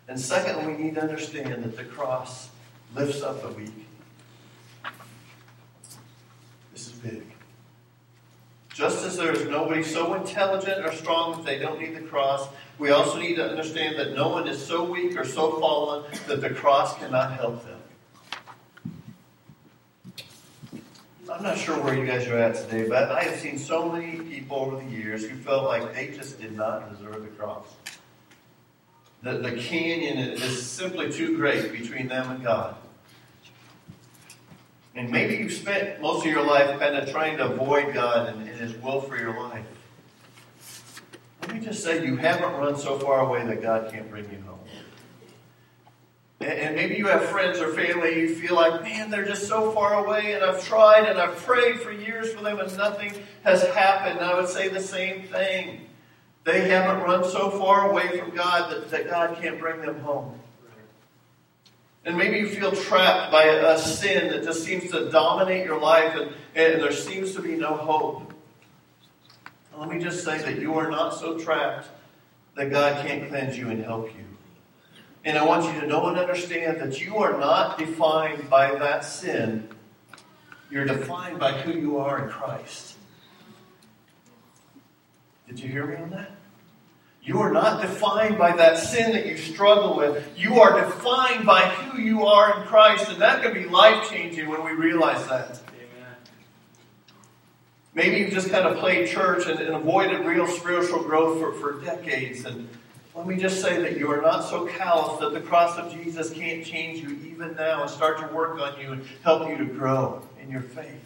And 0.08 0.18
second, 0.18 0.66
we 0.66 0.82
need 0.82 0.96
to 0.96 1.02
understand 1.02 1.64
that 1.64 1.76
the 1.76 1.84
cross 1.84 2.50
lifts 2.94 3.22
up 3.22 3.40
the 3.42 3.48
weak. 3.48 3.86
This 6.72 6.88
is 6.88 6.92
big. 6.92 7.24
Just 8.74 9.04
as 9.04 9.18
there 9.18 9.32
is 9.32 9.46
nobody 9.48 9.82
so 9.82 10.14
intelligent 10.14 10.84
or 10.84 10.92
strong 10.92 11.36
that 11.36 11.44
they 11.44 11.58
don't 11.58 11.78
need 11.78 11.94
the 11.94 12.00
cross, 12.00 12.48
we 12.78 12.90
also 12.90 13.18
need 13.18 13.36
to 13.36 13.48
understand 13.48 13.98
that 13.98 14.14
no 14.14 14.28
one 14.28 14.48
is 14.48 14.64
so 14.64 14.82
weak 14.82 15.18
or 15.18 15.24
so 15.24 15.60
fallen 15.60 16.10
that 16.26 16.40
the 16.40 16.50
cross 16.50 16.96
cannot 16.96 17.32
help 17.32 17.62
them. 17.64 17.78
I'm 21.30 21.42
not 21.42 21.56
sure 21.56 21.82
where 21.82 21.94
you 21.94 22.04
guys 22.04 22.26
are 22.28 22.36
at 22.36 22.56
today, 22.56 22.88
but 22.88 23.10
I 23.10 23.22
have 23.22 23.38
seen 23.38 23.58
so 23.58 23.90
many 23.90 24.18
people 24.18 24.56
over 24.58 24.76
the 24.76 24.90
years 24.90 25.26
who 25.26 25.36
felt 25.36 25.64
like 25.64 25.94
they 25.94 26.08
just 26.08 26.40
did 26.40 26.54
not 26.54 26.90
deserve 26.90 27.22
the 27.22 27.28
cross. 27.28 27.66
The, 29.22 29.38
the 29.38 29.52
canyon 29.52 30.18
is 30.18 30.62
simply 30.62 31.10
too 31.10 31.36
great 31.36 31.72
between 31.72 32.08
them 32.08 32.30
and 32.30 32.42
God. 32.42 32.76
And 34.94 35.10
maybe 35.10 35.36
you've 35.36 35.52
spent 35.52 36.00
most 36.00 36.26
of 36.26 36.30
your 36.30 36.44
life 36.44 36.78
kind 36.78 36.96
of 36.96 37.10
trying 37.10 37.38
to 37.38 37.46
avoid 37.46 37.94
God 37.94 38.28
and, 38.28 38.46
and 38.46 38.60
His 38.60 38.74
will 38.76 39.00
for 39.00 39.16
your 39.16 39.38
life. 39.38 39.64
Let 41.40 41.54
me 41.54 41.60
just 41.60 41.82
say 41.82 42.04
you 42.04 42.16
haven't 42.16 42.52
run 42.52 42.76
so 42.76 42.98
far 42.98 43.20
away 43.20 43.44
that 43.46 43.62
God 43.62 43.90
can't 43.90 44.08
bring 44.10 44.30
you 44.30 44.40
home. 44.42 44.58
And, 46.40 46.74
maybe 46.74 46.96
you 46.96 47.06
have 47.06 47.22
friends 47.26 47.60
or 47.60 47.72
family, 47.72 48.20
you 48.20 48.34
feel 48.34 48.56
like, 48.56 48.82
man, 48.82 49.10
they're 49.10 49.24
just 49.24 49.46
so 49.46 49.70
far 49.70 50.04
away, 50.04 50.34
and 50.34 50.42
I've 50.42 50.64
tried 50.64 51.04
and 51.04 51.20
I've 51.20 51.36
prayed 51.36 51.80
for 51.80 51.92
years 51.92 52.32
for 52.32 52.42
them, 52.42 52.58
and 52.58 52.76
nothing 52.76 53.14
has 53.44 53.62
happened. 53.68 54.20
I 54.20 54.34
would 54.34 54.48
say 54.48 54.68
the 54.68 54.80
same 54.80 55.22
thing. 55.22 55.82
They 56.44 56.68
haven't 56.68 57.04
run 57.04 57.22
so 57.22 57.50
far 57.50 57.88
away 57.90 58.18
from 58.18 58.30
God 58.30 58.72
that, 58.72 58.90
that 58.90 59.08
God 59.08 59.38
can't 59.40 59.60
bring 59.60 59.82
them 59.82 60.00
home. 60.00 60.40
And 62.04 62.16
maybe 62.16 62.38
you 62.38 62.48
feel 62.48 62.72
trapped 62.72 63.30
by 63.30 63.44
a, 63.44 63.78
sin 63.78 64.28
that 64.32 64.42
just 64.42 64.64
seems 64.64 64.90
to 64.90 65.08
dominate 65.10 65.64
your 65.64 65.80
life 65.80 66.16
and, 66.16 66.32
and 66.54 66.82
there 66.82 66.92
seems 66.92 67.34
to 67.34 67.42
be 67.42 67.54
no 67.54 67.76
hope. 67.76 68.32
Let 69.76 69.88
me 69.88 69.98
just 69.98 70.24
say 70.24 70.38
that 70.38 70.58
you 70.60 70.74
are 70.74 70.90
not 70.90 71.14
so 71.14 71.38
trapped 71.38 71.88
that 72.56 72.70
God 72.70 73.06
can't 73.06 73.28
cleanse 73.28 73.56
you 73.56 73.70
and 73.70 73.82
help 73.84 74.08
you. 74.08 74.24
And 75.24 75.38
I 75.38 75.44
want 75.44 75.72
you 75.72 75.80
to 75.80 75.86
know 75.86 76.08
and 76.08 76.18
understand 76.18 76.80
that 76.80 77.00
you 77.00 77.16
are 77.18 77.38
not 77.38 77.78
defined 77.78 78.50
by 78.50 78.74
that 78.74 79.04
sin. 79.04 79.68
You're 80.70 80.84
defined 80.84 81.38
by 81.38 81.52
who 81.52 81.78
you 81.78 81.98
are 81.98 82.24
in 82.24 82.30
Christ. 82.30 82.96
Did 85.46 85.60
you 85.60 85.68
hear 85.68 85.86
me 85.86 85.96
on 85.96 86.10
that? 86.10 86.30
You 87.24 87.38
are 87.38 87.52
not 87.52 87.80
defined 87.80 88.36
by 88.36 88.56
that 88.56 88.78
sin 88.78 89.12
that 89.12 89.26
you 89.26 89.36
struggle 89.36 89.96
with. 89.96 90.28
You 90.36 90.60
are 90.60 90.80
defined 90.80 91.46
by 91.46 91.60
who 91.60 92.00
you 92.00 92.26
are 92.26 92.60
in 92.60 92.66
Christ. 92.66 93.10
And 93.10 93.22
that 93.22 93.42
can 93.42 93.54
be 93.54 93.64
life 93.64 94.10
changing 94.10 94.48
when 94.48 94.64
we 94.64 94.72
realize 94.72 95.24
that. 95.28 95.60
Amen. 95.68 96.16
Maybe 97.94 98.16
you've 98.16 98.32
just 98.32 98.50
kind 98.50 98.66
of 98.66 98.78
played 98.78 99.08
church 99.08 99.46
and, 99.46 99.60
and 99.60 99.76
avoided 99.76 100.26
real 100.26 100.48
spiritual 100.48 101.04
growth 101.04 101.38
for, 101.38 101.52
for 101.52 101.84
decades. 101.84 102.44
And 102.44 102.68
let 103.14 103.28
me 103.28 103.36
just 103.36 103.62
say 103.62 103.80
that 103.80 103.96
you 103.96 104.10
are 104.10 104.20
not 104.20 104.40
so 104.40 104.66
callous 104.66 105.20
that 105.20 105.32
the 105.32 105.40
cross 105.40 105.78
of 105.78 105.92
Jesus 105.92 106.30
can't 106.30 106.66
change 106.66 106.98
you 107.00 107.10
even 107.30 107.54
now 107.54 107.82
and 107.82 107.90
start 107.90 108.18
to 108.18 108.34
work 108.34 108.58
on 108.58 108.80
you 108.80 108.92
and 108.92 109.06
help 109.22 109.48
you 109.48 109.58
to 109.58 109.66
grow 109.66 110.26
in 110.42 110.50
your 110.50 110.62
faith. 110.62 111.00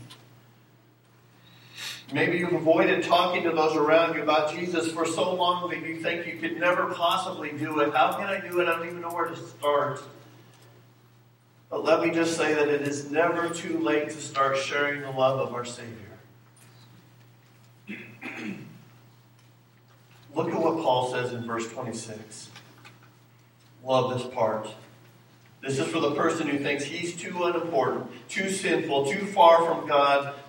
Maybe 2.12 2.38
you've 2.38 2.52
avoided 2.52 3.02
talking 3.02 3.42
to 3.42 3.50
those 3.50 3.74
around 3.76 4.14
you 4.14 4.22
about 4.22 4.54
Jesus 4.54 4.92
for 4.92 5.04
so 5.04 5.34
long 5.34 5.68
that 5.70 5.82
you 5.82 5.96
think 5.96 6.24
you 6.26 6.36
could 6.36 6.60
never 6.60 6.94
possibly 6.94 7.50
do 7.50 7.80
it. 7.80 7.92
How 7.92 8.12
can 8.12 8.26
I 8.26 8.38
do 8.38 8.60
it? 8.60 8.68
I 8.68 8.76
don't 8.76 8.86
even 8.86 9.00
know 9.00 9.10
where 9.10 9.26
to 9.26 9.36
start. 9.36 10.00
But 11.68 11.82
let 11.84 12.00
me 12.00 12.10
just 12.10 12.36
say 12.36 12.54
that 12.54 12.68
it 12.68 12.82
is 12.82 13.10
never 13.10 13.50
too 13.50 13.80
late 13.80 14.10
to 14.10 14.20
start 14.20 14.56
sharing 14.56 15.00
the 15.00 15.10
love 15.10 15.40
of 15.40 15.52
our 15.52 15.64
Savior. 15.64 15.94
Look 20.34 20.52
at 20.52 20.60
what 20.60 20.76
Paul 20.84 21.10
says 21.10 21.32
in 21.32 21.44
verse 21.44 21.68
26. 21.72 22.50
Love 23.84 24.16
this 24.16 24.32
part. 24.32 24.68
This 25.60 25.80
is 25.80 25.88
for 25.88 25.98
the 25.98 26.12
person 26.12 26.46
who 26.46 26.58
thinks 26.58 26.84
he's 26.84 27.16
too 27.16 27.42
unimportant, 27.42 28.06
too 28.28 28.48
sinful, 28.48 29.10
too 29.10 29.26
far 29.26 29.64
from 29.64 29.88
God 29.88 30.34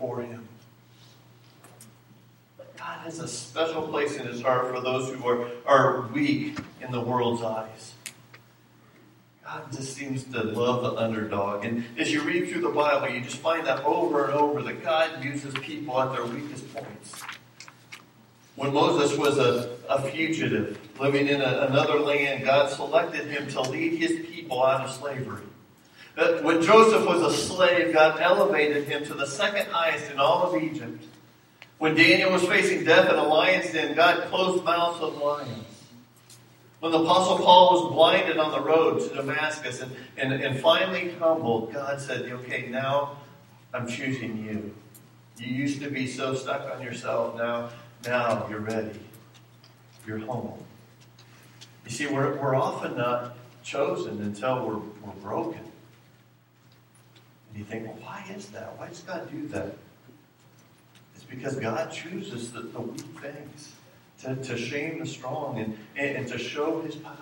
before 0.00 0.22
him. 0.22 0.48
God 2.78 3.00
has 3.00 3.18
a 3.18 3.28
special 3.28 3.86
place 3.86 4.16
in 4.16 4.26
his 4.26 4.40
heart 4.40 4.74
for 4.74 4.80
those 4.80 5.14
who 5.14 5.28
are, 5.28 5.48
are 5.66 6.08
weak 6.08 6.58
in 6.80 6.90
the 6.90 7.00
world's 7.00 7.42
eyes. 7.42 7.92
God 9.44 9.70
just 9.70 9.94
seems 9.94 10.24
to 10.24 10.42
love 10.42 10.82
the 10.82 10.98
underdog. 10.98 11.66
And 11.66 11.84
as 11.98 12.10
you 12.10 12.22
read 12.22 12.48
through 12.48 12.62
the 12.62 12.70
Bible, 12.70 13.14
you 13.14 13.20
just 13.20 13.36
find 13.36 13.66
that 13.66 13.84
over 13.84 14.24
and 14.24 14.34
over 14.34 14.62
that 14.62 14.82
God 14.82 15.22
uses 15.22 15.52
people 15.54 16.00
at 16.00 16.12
their 16.12 16.24
weakest 16.24 16.72
points. 16.72 17.20
When 18.56 18.72
Moses 18.72 19.18
was 19.18 19.36
a, 19.36 19.76
a 19.88 20.00
fugitive 20.10 20.78
living 20.98 21.28
in 21.28 21.42
a, 21.42 21.66
another 21.68 22.00
land, 22.00 22.44
God 22.44 22.70
selected 22.70 23.26
him 23.26 23.48
to 23.48 23.60
lead 23.60 23.98
his 23.98 24.26
people 24.26 24.62
out 24.64 24.82
of 24.82 24.90
slavery. 24.90 25.42
Uh, 26.20 26.38
when 26.42 26.60
Joseph 26.60 27.06
was 27.06 27.22
a 27.22 27.34
slave, 27.34 27.94
God 27.94 28.20
elevated 28.20 28.84
him 28.84 29.02
to 29.06 29.14
the 29.14 29.26
second 29.26 29.68
highest 29.68 30.10
in 30.10 30.20
all 30.20 30.42
of 30.42 30.62
Egypt. 30.62 31.02
When 31.78 31.94
Daniel 31.94 32.30
was 32.30 32.44
facing 32.44 32.84
death 32.84 33.08
in 33.08 33.16
a 33.16 33.24
lion's 33.24 33.72
den, 33.72 33.96
God 33.96 34.28
closed 34.28 34.62
mouths 34.62 35.00
of 35.00 35.16
lions. 35.16 35.64
When 36.80 36.92
the 36.92 36.98
Apostle 36.98 37.38
Paul 37.38 37.72
was 37.72 37.92
blinded 37.94 38.36
on 38.36 38.52
the 38.52 38.60
road 38.60 39.00
to 39.00 39.14
Damascus 39.14 39.80
and, 39.80 39.96
and, 40.18 40.34
and 40.34 40.60
finally 40.60 41.12
humbled, 41.12 41.72
God 41.72 41.98
said, 41.98 42.30
Okay, 42.30 42.68
now 42.68 43.16
I'm 43.72 43.88
choosing 43.88 44.44
you. 44.44 44.74
You 45.38 45.54
used 45.54 45.80
to 45.80 45.90
be 45.90 46.06
so 46.06 46.34
stuck 46.34 46.70
on 46.70 46.82
yourself. 46.82 47.36
Now, 47.36 47.70
now 48.04 48.46
you're 48.50 48.60
ready. 48.60 49.00
You're 50.06 50.18
humble. 50.18 50.66
You 51.86 51.90
see, 51.90 52.08
we're, 52.08 52.36
we're 52.36 52.54
often 52.54 52.98
not 52.98 53.36
chosen 53.62 54.20
until 54.20 54.66
we're, 54.66 54.76
we're 54.76 55.20
broken. 55.22 55.69
And 57.50 57.58
you 57.58 57.64
think, 57.64 57.86
well, 57.86 57.96
why 58.02 58.24
is 58.34 58.46
that? 58.50 58.78
Why 58.78 58.88
does 58.88 59.00
God 59.00 59.30
do 59.30 59.46
that? 59.48 59.74
It's 61.14 61.24
because 61.24 61.56
God 61.56 61.92
chooses 61.92 62.52
the, 62.52 62.62
the 62.62 62.80
weak 62.80 63.04
things 63.20 63.72
to, 64.22 64.36
to 64.36 64.56
shame 64.56 64.98
the 65.00 65.06
strong 65.06 65.58
and, 65.58 65.78
and, 65.96 66.16
and 66.16 66.28
to 66.28 66.38
show 66.38 66.80
his 66.82 66.96
power. 66.96 67.16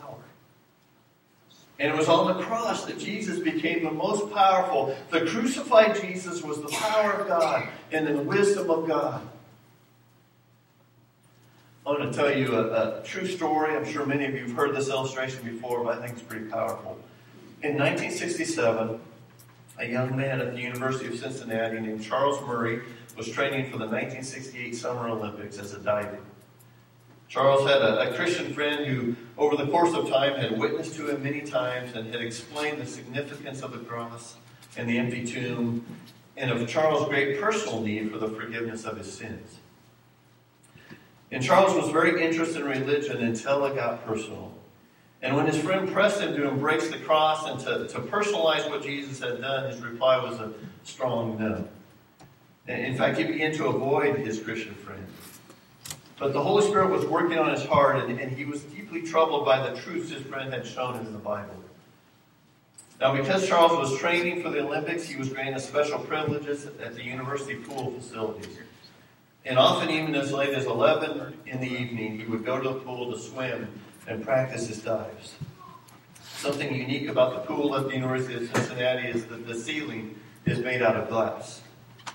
And 1.80 1.92
it 1.92 1.96
was 1.96 2.08
on 2.08 2.36
the 2.36 2.42
cross 2.42 2.86
that 2.86 2.98
Jesus 2.98 3.38
became 3.38 3.84
the 3.84 3.90
most 3.90 4.32
powerful. 4.34 4.96
The 5.10 5.26
crucified 5.26 6.00
Jesus 6.00 6.42
was 6.42 6.60
the 6.60 6.68
power 6.68 7.12
of 7.12 7.28
God 7.28 7.68
and 7.92 8.06
the 8.06 8.20
wisdom 8.22 8.68
of 8.68 8.88
God. 8.88 9.22
I 11.86 11.90
want 11.90 12.12
to 12.12 12.18
tell 12.18 12.36
you 12.36 12.54
a, 12.54 13.00
a, 13.00 13.02
true 13.02 13.26
story. 13.26 13.74
I'm 13.74 13.90
sure 13.90 14.04
many 14.04 14.26
of 14.26 14.34
you 14.34 14.42
have 14.42 14.52
heard 14.52 14.76
this 14.76 14.88
illustration 14.88 15.42
before, 15.42 15.84
but 15.84 15.98
I 15.98 16.02
think 16.02 16.18
it's 16.18 16.22
pretty 16.22 16.46
powerful. 16.46 16.98
In 17.62 17.78
1967, 17.78 19.00
a 19.78 19.86
young 19.86 20.16
man 20.16 20.40
at 20.40 20.52
the 20.52 20.60
University 20.60 21.06
of 21.06 21.18
Cincinnati 21.18 21.80
named 21.80 22.02
Charles 22.02 22.40
Murray 22.46 22.82
was 23.16 23.28
training 23.28 23.66
for 23.66 23.78
the 23.78 23.86
1968 23.86 24.74
Summer 24.74 25.08
Olympics 25.08 25.58
as 25.58 25.72
a 25.72 25.78
diver. 25.78 26.18
Charles 27.28 27.68
had 27.68 27.82
a, 27.82 28.10
a, 28.10 28.14
Christian 28.14 28.54
friend 28.54 28.86
who, 28.86 29.14
over 29.36 29.56
the 29.56 29.70
course 29.70 29.94
of 29.94 30.08
time, 30.08 30.34
had 30.36 30.58
witnessed 30.58 30.94
to 30.94 31.10
him 31.10 31.22
many 31.22 31.42
times 31.42 31.94
and 31.94 32.12
had 32.12 32.22
explained 32.22 32.80
the 32.80 32.86
significance 32.86 33.62
of 33.62 33.72
the 33.72 33.78
cross 33.78 34.36
and 34.76 34.88
the 34.88 34.96
empty 34.96 35.26
tomb 35.26 35.84
and 36.36 36.50
of 36.50 36.66
Charles' 36.68 37.06
great 37.08 37.40
personal 37.40 37.82
need 37.82 38.10
for 38.10 38.18
the 38.18 38.28
forgiveness 38.28 38.84
of 38.84 38.96
his 38.96 39.12
sins. 39.12 39.58
And 41.30 41.42
Charles 41.42 41.74
was 41.74 41.90
very 41.90 42.24
interested 42.24 42.62
in 42.62 42.68
religion 42.68 43.18
until 43.18 43.66
it 43.66 43.74
got 43.74 44.06
personal. 44.06 44.54
And 45.22 45.37
when 45.37 45.46
his 45.46 45.59
friend 45.59 45.90
pressed 45.92 46.20
him 46.20 46.35
to 46.35 46.48
embrace 46.48 46.90
the 46.90 46.98
cross 46.98 47.46
and 47.46 47.59
to, 47.61 47.88
to 47.92 48.00
personalize 48.07 48.68
what 48.70 48.83
Jesus 48.83 49.18
had 49.18 49.40
done, 49.40 49.70
his 49.70 49.81
reply 49.81 50.22
was 50.22 50.38
a 50.38 50.52
strong 50.85 51.38
no. 51.38 51.66
In 52.72 52.96
fact, 52.96 53.18
he 53.18 53.24
began 53.24 53.52
to 53.54 53.66
avoid 53.66 54.18
his 54.18 54.40
Christian 54.40 54.74
friend. 54.74 55.04
But 56.18 56.33
the 56.33 56.42
Holy 56.42 56.66
Spirit 56.66 56.90
was 56.90 57.07
working 57.07 57.38
on 57.38 57.50
his 57.50 57.64
heart, 57.64 57.96
and, 57.96 58.20
and 58.20 58.31
he 58.31 58.44
was 58.44 58.62
deeply 58.64 59.02
troubled 59.02 59.44
by 59.44 59.68
the 59.68 59.81
truths 59.81 60.11
his 60.11 60.22
friend 60.22 60.52
had 60.52 60.66
shown 60.66 60.94
him 60.94 61.07
in 61.07 61.12
the 61.12 61.18
Bible. 61.18 61.54
Now, 63.00 63.16
because 63.16 63.46
Charles 63.46 63.72
was 63.72 63.98
training 63.98 64.42
for 64.42 64.50
the 64.50 64.61
Olympics, 64.61 65.04
he 65.04 65.16
was 65.16 65.28
granted 65.28 65.61
special 65.61 66.00
privileges 66.00 66.66
at 66.66 66.94
the 66.94 67.04
university 67.04 67.54
pool 67.54 67.92
facilities. 67.92 68.59
And 69.44 69.59
often, 69.59 69.88
even 69.88 70.14
as 70.16 70.33
late 70.33 70.52
as 70.52 70.66
11 70.66 71.38
in 71.46 71.61
the 71.61 71.66
evening, 71.66 72.18
he 72.18 72.26
would 72.26 72.44
go 72.44 72.61
to 72.61 72.68
the 72.70 72.81
pool 72.81 73.12
to 73.12 73.18
swim 73.18 73.68
and 74.08 74.24
practice 74.24 74.68
his 74.68 74.82
dives. 74.82 75.34
Something 76.36 76.74
unique 76.74 77.08
about 77.08 77.34
the 77.34 77.40
pool 77.40 77.76
at 77.76 77.88
the 77.88 77.94
University 77.94 78.34
of 78.34 78.50
Cincinnati 78.54 79.08
is 79.08 79.26
that 79.26 79.46
the 79.46 79.54
ceiling 79.54 80.18
is 80.46 80.58
made 80.60 80.82
out 80.82 80.96
of 80.96 81.08
glass. 81.08 81.62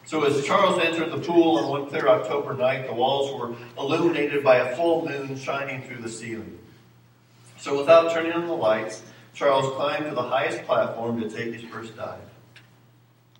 So 0.05 0.23
as 0.23 0.45
Charles 0.45 0.81
entered 0.83 1.11
the 1.11 1.19
pool 1.19 1.57
on 1.57 1.69
one 1.69 1.87
clear 1.87 2.07
October 2.07 2.55
night, 2.55 2.87
the 2.87 2.93
walls 2.93 3.39
were 3.39 3.55
illuminated 3.77 4.43
by 4.43 4.57
a 4.57 4.75
full 4.75 5.07
moon 5.07 5.37
shining 5.37 5.81
through 5.83 6.01
the 6.01 6.09
ceiling. 6.09 6.59
So 7.57 7.77
without 7.77 8.11
turning 8.11 8.33
on 8.33 8.47
the 8.47 8.53
lights, 8.53 9.03
Charles 9.33 9.73
climbed 9.75 10.05
to 10.05 10.15
the 10.15 10.21
highest 10.21 10.63
platform 10.63 11.21
to 11.21 11.29
take 11.29 11.53
his 11.53 11.63
first 11.63 11.95
dive. 11.95 12.19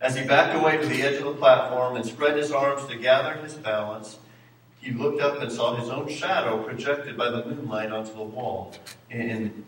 As 0.02 0.16
he 0.16 0.26
backed 0.26 0.56
away 0.56 0.78
to 0.78 0.86
the 0.86 1.02
edge 1.02 1.16
of 1.16 1.26
the 1.26 1.34
platform 1.34 1.96
and 1.96 2.06
spread 2.06 2.38
his 2.38 2.52
arms 2.52 2.86
to 2.88 2.98
gather 2.98 3.36
his 3.42 3.54
balance, 3.54 4.18
he 4.84 4.92
looked 4.92 5.22
up 5.22 5.42
and 5.42 5.50
saw 5.50 5.76
his 5.76 5.90
own 5.90 6.10
shadow 6.10 6.62
projected 6.62 7.16
by 7.16 7.30
the 7.30 7.46
moonlight 7.46 7.90
onto 7.90 8.14
the 8.14 8.24
wall 8.24 8.74
and 9.10 9.64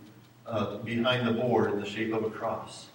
uh, 0.45 0.75
behind 0.80 1.25
the 1.25 1.32
board 1.32 1.71
in 1.71 1.80
the 1.80 1.86
shape 1.86 2.13
of 2.13 2.25
a 2.25 2.30
cross. 2.30 2.88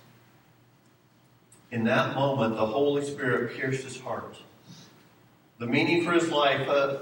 In 1.71 1.83
that 1.85 2.15
moment, 2.15 2.57
the 2.57 2.67
Holy 2.67 3.03
Spirit 3.03 3.57
pierced 3.57 3.85
his 3.85 3.99
heart. 3.99 4.37
The 5.59 5.67
meaning 5.67 6.05
for 6.05 6.13
his 6.13 6.31
life 6.31 6.69
uh, 6.69 6.99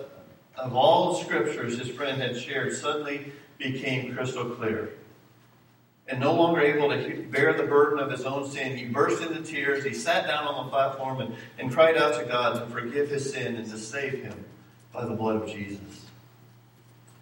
of 0.57 0.77
all 0.77 1.15
the 1.15 1.25
scriptures 1.25 1.79
his 1.79 1.89
friend 1.89 2.23
had 2.23 2.39
shared 2.39 2.73
suddenly 2.75 3.33
became 3.59 4.15
crystal 4.15 4.45
clear. 4.51 4.91
And 6.07 6.21
no 6.21 6.33
longer 6.33 6.61
able 6.61 6.91
to 6.91 7.23
bear 7.25 7.55
the 7.55 7.65
burden 7.65 7.99
of 7.99 8.11
his 8.13 8.25
own 8.25 8.49
sin, 8.49 8.77
he 8.77 8.85
burst 8.85 9.21
into 9.21 9.43
tears. 9.43 9.85
He 9.85 9.93
sat 9.93 10.29
down 10.29 10.47
on 10.47 10.67
the 10.67 10.71
platform 10.71 11.21
and, 11.21 11.35
and 11.59 11.73
cried 11.73 11.97
out 11.97 12.15
to 12.21 12.25
God 12.25 12.61
to 12.61 12.73
forgive 12.73 13.11
his 13.11 13.33
sin 13.33 13.57
and 13.57 13.69
to 13.69 13.77
save 13.77 14.23
him 14.23 14.45
by 14.99 15.05
the 15.05 15.15
blood 15.15 15.37
of 15.37 15.49
Jesus. 15.49 16.07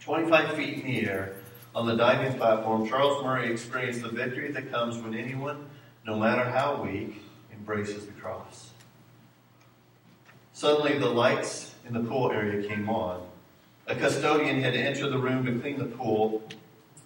25 0.01 0.55
feet 0.55 0.79
in 0.79 0.87
the 0.87 1.07
air, 1.07 1.35
on 1.75 1.87
the 1.87 1.95
diving 1.95 2.33
platform, 2.39 2.89
Charles 2.89 3.23
Murray 3.23 3.53
experienced 3.53 4.01
the 4.01 4.09
victory 4.09 4.51
that 4.53 4.71
comes 4.71 4.97
when 4.97 5.15
anyone, 5.15 5.67
no 6.07 6.19
matter 6.19 6.49
how 6.49 6.83
weak, 6.83 7.21
embraces 7.53 8.07
the 8.07 8.13
cross. 8.13 8.71
Suddenly, 10.55 10.99
the 10.99 11.11
lights 11.11 11.75
in 11.87 11.93
the 11.93 12.01
pool 12.01 12.33
area 12.33 12.67
came 12.67 12.89
on. 12.89 13.29
A 13.89 13.95
custodian 13.95 14.63
had 14.63 14.75
entered 14.75 15.11
the 15.11 15.19
room 15.19 15.45
to 15.45 15.61
clean 15.61 15.79
the 15.79 15.85
pool, 15.85 16.49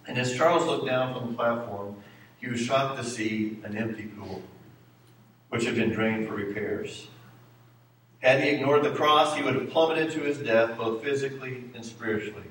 and 0.07 0.19
as 0.19 0.37
Charles 0.37 0.67
looked 0.67 0.87
down 0.87 1.13
from 1.15 1.31
the 1.31 1.37
platform, 1.37 1.97
he 2.41 2.49
was 2.49 2.61
shocked 2.61 2.97
to 3.03 3.05
see 3.05 3.59
an 3.65 3.77
empty 3.77 4.05
pool, 4.05 4.41
which 5.49 5.65
had 5.65 5.75
been 5.75 5.91
drained 5.91 6.29
for 6.29 6.35
repairs. 6.35 7.09
Had 8.21 8.43
he 8.43 8.51
ignored 8.51 8.85
the 8.85 8.91
cross, 8.91 9.35
he 9.35 9.43
would 9.43 9.55
have 9.55 9.71
plummeted 9.71 10.11
to 10.13 10.21
his 10.21 10.39
death, 10.39 10.77
both 10.77 11.03
physically 11.03 11.65
and 11.75 11.85
spiritually. 11.85 12.45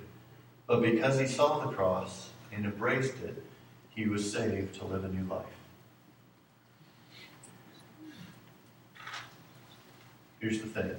But 0.66 0.82
because 0.82 1.20
he 1.20 1.28
saw 1.28 1.60
the 1.66 1.72
cross 1.72 2.30
and 2.52 2.66
embraced 2.66 3.16
it, 3.24 3.44
he 3.90 4.08
was 4.08 4.32
saved 4.32 4.76
to 4.76 4.86
live 4.86 5.04
a 5.04 5.10
new 5.10 5.26
life. 5.26 5.46
Here's 10.40 10.62
the 10.62 10.68
thing. 10.68 10.96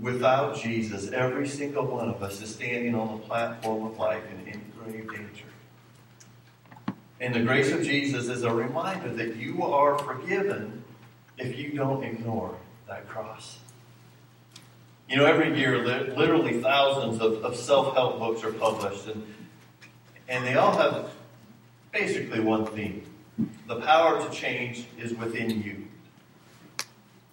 Without 0.00 0.56
Jesus, 0.56 1.12
every 1.12 1.46
single 1.46 1.86
one 1.86 2.08
of 2.08 2.22
us 2.22 2.40
is 2.42 2.52
standing 2.52 2.94
on 2.96 3.18
the 3.18 3.22
platform 3.24 3.86
of 3.86 3.98
life 3.98 4.22
in, 4.30 4.52
in 4.52 4.60
grave 4.76 5.08
danger. 5.08 5.44
And 7.20 7.34
the 7.34 7.42
grace 7.42 7.70
of 7.70 7.82
Jesus 7.82 8.28
is 8.28 8.42
a 8.42 8.52
reminder 8.52 9.10
that 9.10 9.36
you 9.36 9.62
are 9.62 9.98
forgiven 9.98 10.82
if 11.38 11.58
you 11.58 11.72
don't 11.72 12.02
ignore 12.02 12.56
that 12.88 13.08
cross. 13.08 13.58
You 15.08 15.16
know, 15.16 15.24
every 15.24 15.56
year, 15.56 15.84
literally 15.84 16.60
thousands 16.60 17.20
of, 17.20 17.44
of 17.44 17.56
self 17.56 17.94
help 17.94 18.18
books 18.18 18.42
are 18.42 18.52
published, 18.52 19.06
and, 19.06 19.24
and 20.28 20.44
they 20.44 20.54
all 20.54 20.76
have 20.76 21.10
basically 21.92 22.40
one 22.40 22.66
theme 22.66 23.06
the 23.66 23.80
power 23.80 24.22
to 24.22 24.30
change 24.34 24.86
is 24.98 25.14
within 25.14 25.62
you. 25.62 25.86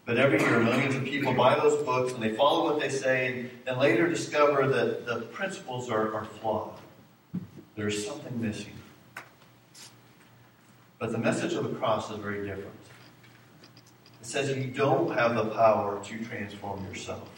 But 0.06 0.18
every 0.18 0.40
year, 0.40 0.60
millions 0.60 0.96
of 0.96 1.06
people 1.06 1.34
buy 1.34 1.56
those 1.56 1.82
books 1.84 2.14
and 2.14 2.22
they 2.22 2.34
follow 2.36 2.66
what 2.66 2.80
they 2.80 2.90
say, 2.90 3.28
and, 3.28 3.50
and 3.68 3.80
later 3.80 4.08
discover 4.08 4.68
that 4.68 5.06
the 5.06 5.22
principles 5.22 5.90
are, 5.90 6.14
are 6.14 6.26
flawed. 6.26 6.74
There's 7.76 8.06
something 8.06 8.42
missing. 8.42 8.74
But 11.00 11.12
the 11.12 11.18
message 11.18 11.54
of 11.54 11.64
the 11.64 11.76
cross 11.76 12.12
is 12.12 12.18
very 12.18 12.46
different. 12.46 12.73
It 14.24 14.28
says 14.28 14.56
you 14.56 14.68
don't 14.68 15.14
have 15.18 15.36
the 15.36 15.48
power 15.48 16.02
to 16.02 16.24
transform 16.24 16.86
yourself. 16.86 17.30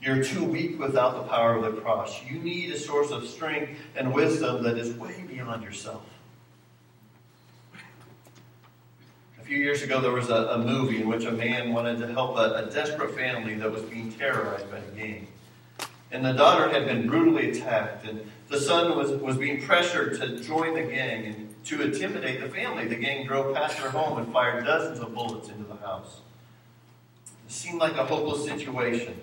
You're 0.00 0.24
too 0.24 0.42
weak 0.42 0.80
without 0.80 1.16
the 1.16 1.28
power 1.28 1.56
of 1.56 1.64
the 1.64 1.82
cross. 1.82 2.18
You 2.24 2.38
need 2.38 2.70
a 2.70 2.78
source 2.78 3.10
of 3.10 3.28
strength 3.28 3.78
and 3.94 4.10
wisdom 4.14 4.62
that 4.62 4.78
is 4.78 4.94
way 4.94 5.22
beyond 5.28 5.62
yourself. 5.62 6.02
A 9.38 9.44
few 9.44 9.58
years 9.58 9.82
ago, 9.82 10.00
there 10.00 10.12
was 10.12 10.30
a, 10.30 10.46
a 10.52 10.58
movie 10.58 11.02
in 11.02 11.08
which 11.08 11.26
a 11.26 11.30
man 11.30 11.74
wanted 11.74 11.98
to 11.98 12.06
help 12.06 12.38
a, 12.38 12.54
a 12.54 12.70
desperate 12.72 13.14
family 13.14 13.56
that 13.56 13.70
was 13.70 13.82
being 13.82 14.10
terrorized 14.10 14.70
by 14.70 14.78
a 14.78 14.90
gang. 14.96 15.26
And 16.10 16.24
the 16.24 16.32
daughter 16.32 16.70
had 16.70 16.86
been 16.86 17.06
brutally 17.06 17.50
attacked, 17.50 18.08
and 18.08 18.30
the 18.48 18.58
son 18.58 18.96
was, 18.96 19.10
was 19.10 19.36
being 19.36 19.60
pressured 19.60 20.18
to 20.20 20.42
join 20.42 20.72
the 20.72 20.84
gang 20.84 21.26
and 21.26 21.43
to 21.64 21.82
intimidate 21.82 22.40
the 22.40 22.48
family. 22.48 22.86
The 22.86 22.96
gang 22.96 23.26
drove 23.26 23.54
past 23.54 23.78
their 23.78 23.90
home 23.90 24.18
and 24.18 24.32
fired 24.32 24.64
dozens 24.64 25.00
of 25.00 25.14
bullets 25.14 25.48
into 25.48 25.64
the 25.64 25.76
house. 25.76 26.20
It 27.46 27.52
seemed 27.52 27.78
like 27.78 27.96
a 27.96 28.04
hopeless 28.04 28.44
situation. 28.44 29.20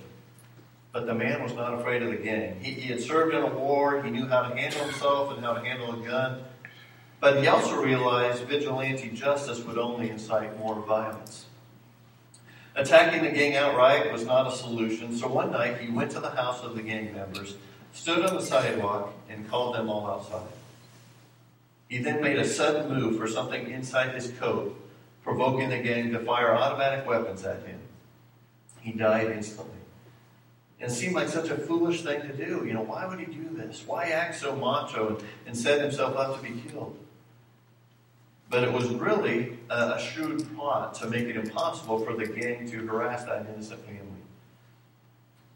But 0.91 1.05
the 1.05 1.13
man 1.13 1.41
was 1.41 1.53
not 1.53 1.73
afraid 1.73 2.03
of 2.03 2.11
the 2.11 2.17
gang. 2.17 2.59
He, 2.61 2.71
he 2.71 2.89
had 2.89 3.01
served 3.01 3.33
in 3.33 3.41
a 3.41 3.47
war, 3.47 4.03
he 4.03 4.11
knew 4.11 4.27
how 4.27 4.41
to 4.41 4.55
handle 4.55 4.83
himself 4.83 5.33
and 5.33 5.43
how 5.43 5.53
to 5.53 5.61
handle 5.61 5.93
a 5.93 6.05
gun. 6.05 6.43
But 7.21 7.41
he 7.41 7.47
also 7.47 7.81
realized 7.81 8.43
vigilante 8.43 9.09
justice 9.09 9.63
would 9.63 9.77
only 9.77 10.09
incite 10.09 10.57
more 10.59 10.81
violence. 10.81 11.45
Attacking 12.75 13.23
the 13.23 13.29
gang 13.29 13.55
outright 13.55 14.11
was 14.11 14.25
not 14.25 14.51
a 14.51 14.55
solution, 14.55 15.15
so 15.15 15.27
one 15.27 15.51
night 15.51 15.77
he 15.77 15.91
went 15.91 16.11
to 16.11 16.19
the 16.19 16.31
house 16.31 16.63
of 16.63 16.75
the 16.75 16.81
gang 16.81 17.13
members, 17.13 17.55
stood 17.93 18.25
on 18.25 18.35
the 18.35 18.41
sidewalk, 18.41 19.13
and 19.29 19.49
called 19.49 19.75
them 19.75 19.89
all 19.89 20.07
outside. 20.07 20.47
He 21.91 21.97
then 21.97 22.21
made 22.21 22.39
a 22.39 22.47
sudden 22.47 22.97
move 22.97 23.17
for 23.17 23.27
something 23.27 23.69
inside 23.69 24.15
his 24.15 24.31
coat, 24.39 24.73
provoking 25.25 25.67
the 25.67 25.79
gang 25.79 26.13
to 26.13 26.19
fire 26.19 26.55
automatic 26.55 27.05
weapons 27.05 27.43
at 27.43 27.63
him. 27.63 27.79
He 28.79 28.93
died 28.93 29.29
instantly. 29.29 29.75
And 30.79 30.89
it 30.89 30.93
seemed 30.95 31.15
like 31.15 31.27
such 31.27 31.49
a 31.49 31.57
foolish 31.57 32.03
thing 32.03 32.21
to 32.21 32.33
do. 32.33 32.63
You 32.65 32.71
know, 32.71 32.81
why 32.81 33.05
would 33.05 33.19
he 33.19 33.25
do 33.25 33.49
this? 33.51 33.83
Why 33.85 34.05
act 34.05 34.35
so 34.35 34.55
macho 34.55 35.09
and, 35.09 35.27
and 35.45 35.57
set 35.57 35.81
himself 35.81 36.15
up 36.15 36.37
to 36.37 36.41
be 36.41 36.61
killed? 36.61 36.97
But 38.49 38.63
it 38.63 38.71
was 38.71 38.87
really 38.87 39.57
a, 39.69 39.95
a 39.95 39.99
shrewd 39.99 40.47
plot 40.55 40.93
to 40.95 41.07
make 41.07 41.27
it 41.27 41.35
impossible 41.35 41.99
for 42.05 42.15
the 42.15 42.25
gang 42.25 42.71
to 42.71 42.87
harass 42.87 43.25
that 43.25 43.47
innocent 43.53 43.85
family. 43.85 44.05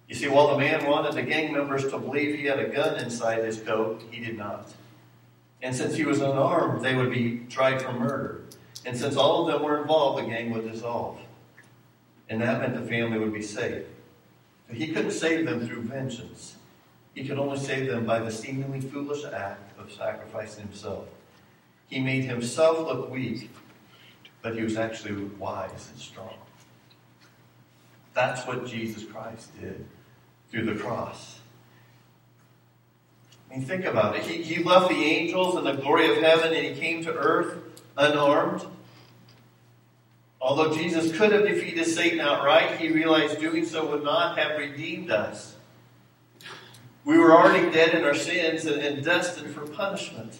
You 0.09 0.15
see, 0.15 0.27
while 0.27 0.49
the 0.49 0.57
man 0.57 0.85
wanted 0.85 1.13
the 1.13 1.23
gang 1.23 1.53
members 1.53 1.83
to 1.91 1.97
believe 1.97 2.35
he 2.35 2.43
had 2.43 2.59
a 2.59 2.67
gun 2.67 2.99
inside 2.99 3.45
his 3.45 3.57
coat, 3.57 4.03
he 4.11 4.19
did 4.19 4.37
not. 4.37 4.69
And 5.61 5.75
since 5.75 5.95
he 5.95 6.05
was 6.05 6.21
unarmed, 6.21 6.83
they 6.83 6.95
would 6.95 7.11
be 7.11 7.41
tried 7.49 7.81
for 7.81 7.91
murder. 7.93 8.41
And 8.85 8.97
since 8.97 9.15
all 9.15 9.41
of 9.41 9.53
them 9.53 9.63
were 9.63 9.81
involved, 9.81 10.23
the 10.23 10.29
gang 10.29 10.51
would 10.53 10.71
dissolve. 10.71 11.19
And 12.29 12.41
that 12.41 12.59
meant 12.59 12.75
the 12.75 12.87
family 12.87 13.17
would 13.17 13.33
be 13.33 13.41
safe. 13.41 13.85
But 14.67 14.77
he 14.77 14.91
couldn't 14.91 15.11
save 15.11 15.45
them 15.45 15.65
through 15.65 15.81
vengeance. 15.81 16.55
He 17.13 17.25
could 17.27 17.39
only 17.39 17.57
save 17.57 17.87
them 17.87 18.05
by 18.05 18.19
the 18.19 18.31
seemingly 18.31 18.81
foolish 18.81 19.23
act 19.23 19.79
of 19.79 19.91
sacrificing 19.91 20.65
himself. 20.67 21.07
He 21.87 21.99
made 21.99 22.25
himself 22.25 22.79
look 22.79 23.09
weak, 23.09 23.49
but 24.41 24.55
he 24.55 24.63
was 24.63 24.75
actually 24.75 25.23
wise 25.39 25.89
and 25.91 25.99
strong. 25.99 26.33
That's 28.13 28.45
what 28.47 28.65
Jesus 28.65 29.03
Christ 29.03 29.49
did 29.59 29.85
through 30.49 30.65
the 30.65 30.75
cross. 30.75 31.34
Mean, 33.55 33.65
think 33.65 33.85
about 33.85 34.17
it. 34.17 34.23
He, 34.23 34.41
he 34.43 34.63
left 34.63 34.89
the 34.89 35.03
angels 35.03 35.55
and 35.55 35.65
the 35.65 35.73
glory 35.73 36.11
of 36.11 36.21
heaven 36.21 36.53
and 36.53 36.65
he 36.65 36.79
came 36.79 37.03
to 37.05 37.13
earth 37.13 37.57
unarmed. 37.97 38.65
Although 40.41 40.75
Jesus 40.75 41.15
could 41.15 41.31
have 41.31 41.47
defeated 41.47 41.85
Satan 41.85 42.19
outright, 42.19 42.77
he 42.77 42.89
realized 42.89 43.39
doing 43.39 43.65
so 43.65 43.89
would 43.91 44.03
not 44.03 44.37
have 44.37 44.59
redeemed 44.59 45.09
us. 45.09 45.55
We 47.05 47.17
were 47.17 47.33
already 47.33 47.71
dead 47.71 47.93
in 47.93 48.03
our 48.03 48.13
sins 48.13 48.65
and, 48.65 48.81
and 48.81 49.03
destined 49.03 49.53
for 49.53 49.65
punishment. 49.65 50.37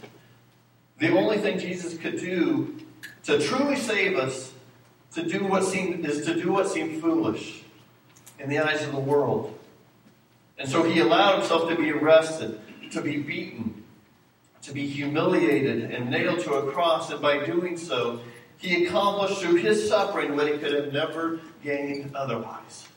The 0.99 1.15
only 1.17 1.37
thing 1.37 1.57
Jesus 1.57 1.97
could 1.97 2.19
do 2.19 2.75
to 3.23 3.39
truly 3.39 3.77
save 3.77 4.17
us 4.17 4.51
to 5.13 5.23
do 5.23 5.45
what 5.45 5.63
seemed, 5.63 6.05
is 6.05 6.25
to 6.25 6.35
do 6.35 6.51
what 6.51 6.67
seemed 6.67 7.01
foolish 7.01 7.63
in 8.39 8.49
the 8.49 8.59
eyes 8.59 8.83
of 8.83 8.91
the 8.91 8.99
world. 8.99 9.57
And 10.57 10.69
so 10.69 10.83
he 10.83 10.99
allowed 10.99 11.39
himself 11.39 11.69
to 11.69 11.75
be 11.75 11.91
arrested, 11.91 12.59
to 12.91 13.01
be 13.01 13.17
beaten, 13.17 13.83
to 14.61 14.73
be 14.73 14.87
humiliated, 14.87 15.91
and 15.91 16.09
nailed 16.09 16.39
to 16.41 16.53
a 16.53 16.71
cross. 16.71 17.11
And 17.11 17.21
by 17.21 17.45
doing 17.45 17.77
so, 17.77 18.19
he 18.57 18.85
accomplished 18.85 19.41
through 19.41 19.55
his 19.55 19.87
suffering 19.87 20.35
what 20.35 20.47
he 20.51 20.57
could 20.57 20.73
have 20.73 20.93
never 20.93 21.39
gained 21.63 22.15
otherwise. 22.15 22.87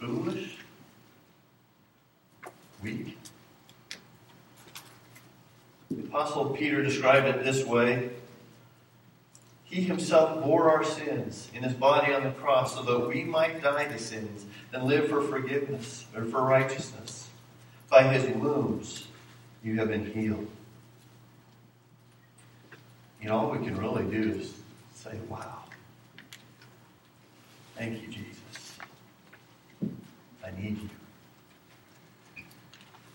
Foolish, 0.00 0.56
weak, 2.82 3.16
the 5.90 6.02
Apostle 6.04 6.46
Peter 6.50 6.82
described 6.82 7.26
it 7.28 7.44
this 7.44 7.64
way 7.64 8.10
He 9.72 9.80
himself 9.80 10.44
bore 10.44 10.70
our 10.70 10.84
sins 10.84 11.48
in 11.54 11.62
his 11.62 11.72
body 11.72 12.12
on 12.12 12.24
the 12.24 12.30
cross 12.32 12.74
so 12.74 12.82
that 12.82 13.08
we 13.08 13.24
might 13.24 13.62
die 13.62 13.86
to 13.86 13.98
sins 13.98 14.44
and 14.70 14.84
live 14.84 15.08
for 15.08 15.22
forgiveness 15.22 16.04
or 16.14 16.26
for 16.26 16.42
righteousness. 16.42 17.30
By 17.88 18.02
his 18.02 18.28
wounds, 18.36 19.08
you 19.64 19.76
have 19.76 19.88
been 19.88 20.12
healed. 20.12 20.46
You 23.22 23.30
know, 23.30 23.38
all 23.38 23.50
we 23.50 23.64
can 23.64 23.74
really 23.78 24.04
do 24.04 24.40
is 24.40 24.52
say, 24.94 25.18
Wow. 25.30 25.60
Thank 27.74 28.02
you, 28.02 28.08
Jesus. 28.08 28.76
I 30.44 30.50
need 30.60 30.82
you. 30.82 30.90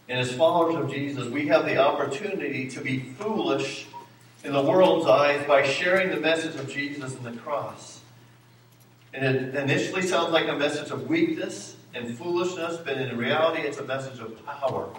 And 0.09 0.19
as 0.19 0.31
followers 0.31 0.73
of 0.73 0.91
Jesus, 0.91 1.27
we 1.27 1.45
have 1.49 1.65
the 1.65 1.77
opportunity 1.77 2.67
to 2.69 2.81
be 2.81 2.97
foolish 2.97 3.85
in 4.43 4.53
the 4.53 4.61
world's 4.61 5.05
eyes 5.05 5.45
by 5.47 5.63
sharing 5.63 6.09
the 6.09 6.19
message 6.19 6.55
of 6.55 6.69
Jesus 6.69 7.15
and 7.15 7.25
the 7.25 7.39
cross. 7.39 8.01
And 9.13 9.25
it 9.25 9.55
initially 9.55 10.03
sounds 10.03 10.31
like 10.31 10.47
a 10.47 10.55
message 10.55 10.91
of 10.91 11.07
weakness 11.07 11.75
and 11.93 12.17
foolishness, 12.17 12.77
but 12.77 12.97
in 12.97 13.17
reality, 13.17 13.61
it's 13.61 13.79
a 13.79 13.83
message 13.83 14.19
of 14.19 14.45
power 14.45 14.89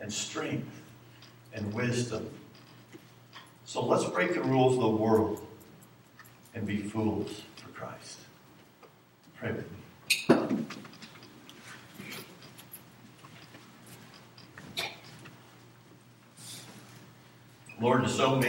and 0.00 0.12
strength 0.12 0.82
and 1.54 1.72
wisdom. 1.72 2.28
So 3.64 3.84
let's 3.84 4.04
break 4.04 4.34
the 4.34 4.42
rules 4.42 4.74
of 4.74 4.82
the 4.82 4.88
world 4.88 5.46
and 6.54 6.66
be 6.66 6.76
fools 6.76 7.40
for 7.56 7.68
Christ. 7.70 8.18
Pray 9.36 9.52
with 9.52 9.70
me. 9.70 10.66
Lord, 17.82 18.04
to 18.04 18.08
so 18.08 18.36
many. 18.36 18.42